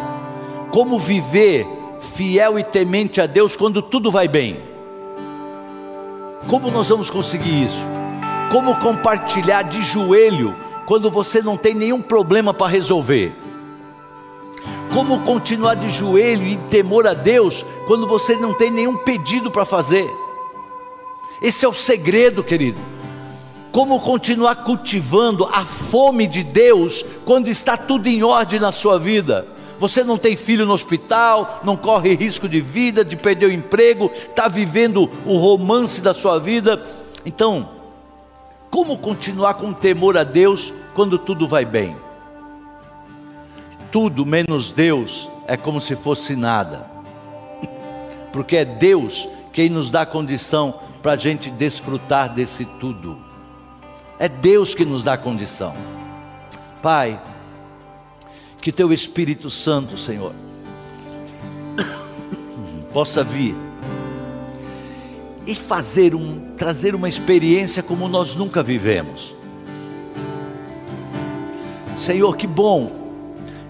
[0.70, 1.66] Como viver
[1.98, 4.62] fiel e temente a Deus quando tudo vai bem.
[6.46, 7.82] Como nós vamos conseguir isso?
[8.52, 10.54] Como compartilhar de joelho
[10.88, 13.36] quando você não tem nenhum problema para resolver?
[14.94, 19.66] Como continuar de joelho em temor a Deus quando você não tem nenhum pedido para
[19.66, 20.08] fazer?
[21.42, 22.80] Esse é o segredo, querido.
[23.70, 29.46] Como continuar cultivando a fome de Deus quando está tudo em ordem na sua vida?
[29.78, 34.10] Você não tem filho no hospital, não corre risco de vida, de perder o emprego,
[34.14, 36.82] está vivendo o romance da sua vida.
[37.26, 37.77] Então,
[38.70, 41.96] como continuar com temor a Deus quando tudo vai bem?
[43.90, 46.86] Tudo menos Deus é como se fosse nada,
[48.32, 53.18] porque é Deus quem nos dá condição para a gente desfrutar desse tudo.
[54.18, 55.74] É Deus que nos dá condição.
[56.82, 57.20] Pai,
[58.60, 60.34] que teu Espírito Santo, Senhor,
[62.92, 63.67] possa vir
[65.48, 69.34] e fazer um, trazer uma experiência como nós nunca vivemos.
[71.96, 72.88] Senhor, que bom.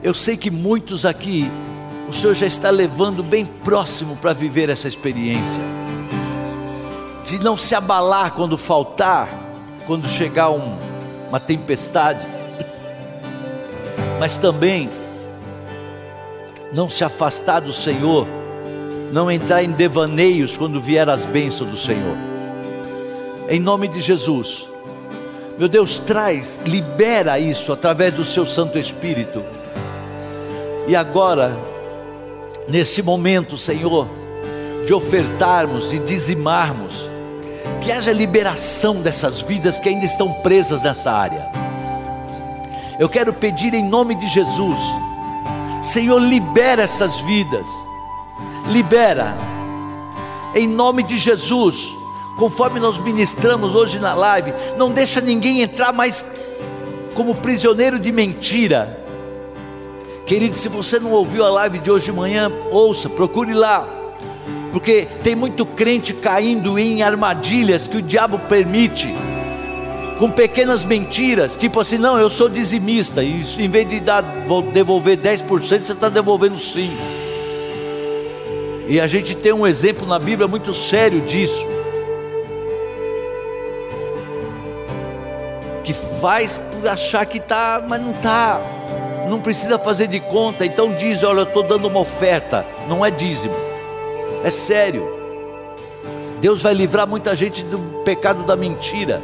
[0.03, 1.51] Eu sei que muitos aqui
[2.07, 5.63] o Senhor já está levando bem próximo para viver essa experiência.
[7.25, 9.29] De não se abalar quando faltar,
[9.87, 10.77] quando chegar um,
[11.29, 12.27] uma tempestade
[14.19, 14.91] mas também
[16.73, 18.27] não se afastar do Senhor,
[19.13, 22.17] não entrar em devaneios quando vier as bênçãos do Senhor.
[23.49, 24.69] Em nome de Jesus,
[25.59, 29.43] meu Deus, traz, libera isso através do seu Santo Espírito.
[30.87, 31.57] E agora,
[32.69, 34.09] nesse momento, Senhor,
[34.87, 37.09] de ofertarmos, de dizimarmos,
[37.81, 41.69] que haja liberação dessas vidas que ainda estão presas nessa área
[42.99, 44.79] eu quero pedir em nome de Jesus,
[45.85, 47.67] Senhor, libera essas vidas,
[48.69, 49.37] libera,
[50.55, 51.97] em nome de Jesus,
[52.37, 56.25] conforme nós ministramos hoje na live, não deixa ninguém entrar mais
[57.15, 59.05] como prisioneiro de mentira.
[60.27, 63.89] Querido, se você não ouviu a live de hoje de manhã, ouça, procure lá,
[64.73, 69.15] porque tem muito crente caindo em armadilhas que o diabo permite
[70.19, 74.21] com pequenas mentiras, tipo assim, não, eu sou dizimista, e em vez de dar,
[74.73, 77.28] devolver 10%, você está devolvendo 5%.
[78.89, 81.67] E a gente tem um exemplo na Bíblia muito sério disso.
[85.85, 88.59] Que faz por achar que está, mas não está.
[89.29, 90.65] Não precisa fazer de conta.
[90.65, 92.65] Então diz: olha, eu estou dando uma oferta.
[92.89, 93.55] Não é dízimo.
[94.43, 95.07] É sério.
[96.41, 99.21] Deus vai livrar muita gente do pecado da mentira.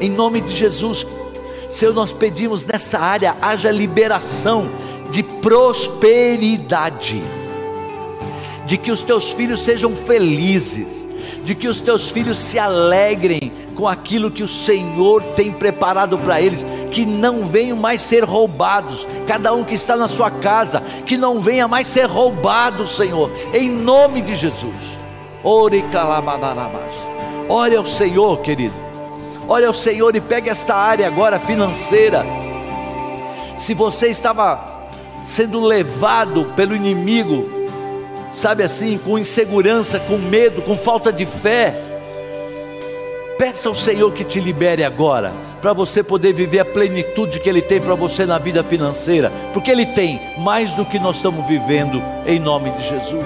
[0.00, 1.06] Em nome de Jesus,
[1.68, 4.70] Senhor, nós pedimos nessa área haja liberação
[5.10, 7.20] de prosperidade,
[8.68, 11.08] de que os teus filhos sejam felizes,
[11.42, 16.38] de que os teus filhos se alegrem com aquilo que o Senhor tem preparado para
[16.38, 21.16] eles, que não venham mais ser roubados, cada um que está na sua casa, que
[21.16, 24.98] não venha mais ser roubado, Senhor, em nome de Jesus.
[25.42, 25.82] Ore.
[27.48, 28.74] Ore ao Senhor, querido.
[29.48, 32.22] Ore ao Senhor e pegue esta área agora financeira.
[33.56, 34.90] Se você estava
[35.24, 37.57] sendo levado pelo inimigo,
[38.32, 41.74] sabe assim, com insegurança, com medo, com falta de fé,
[43.38, 47.62] Peça ao Senhor que te libere agora, para você poder viver a plenitude que Ele
[47.62, 52.02] tem para você na vida financeira, porque Ele tem mais do que nós estamos vivendo,
[52.26, 53.24] em nome de Jesus.